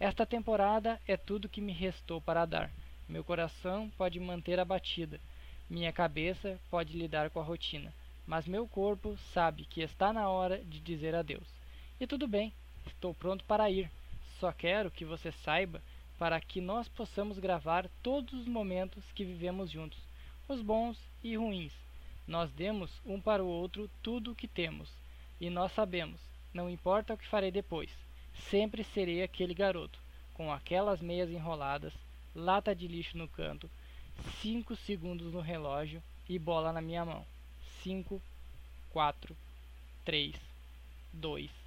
[0.00, 2.70] Esta temporada é tudo que me restou para dar.
[3.06, 5.20] Meu coração pode manter a batida,
[5.68, 7.92] minha cabeça pode lidar com a rotina,
[8.26, 11.46] mas meu corpo sabe que está na hora de dizer adeus.
[12.00, 12.50] E tudo bem,
[12.86, 13.90] estou pronto para ir.
[14.40, 15.82] Só quero que você saiba
[16.18, 19.98] para que nós possamos gravar todos os momentos que vivemos juntos,
[20.48, 21.72] os bons e ruins.
[22.26, 24.90] Nós demos um para o outro tudo o que temos,
[25.40, 26.20] e nós sabemos,
[26.52, 27.90] não importa o que farei depois,
[28.50, 29.98] sempre serei aquele garoto,
[30.32, 31.92] com aquelas meias enroladas,
[32.34, 33.70] lata de lixo no canto,
[34.40, 37.26] cinco segundos no relógio e bola na minha mão.
[37.82, 38.20] Cinco,
[38.90, 39.36] quatro,
[40.04, 40.34] três,
[41.12, 41.63] dois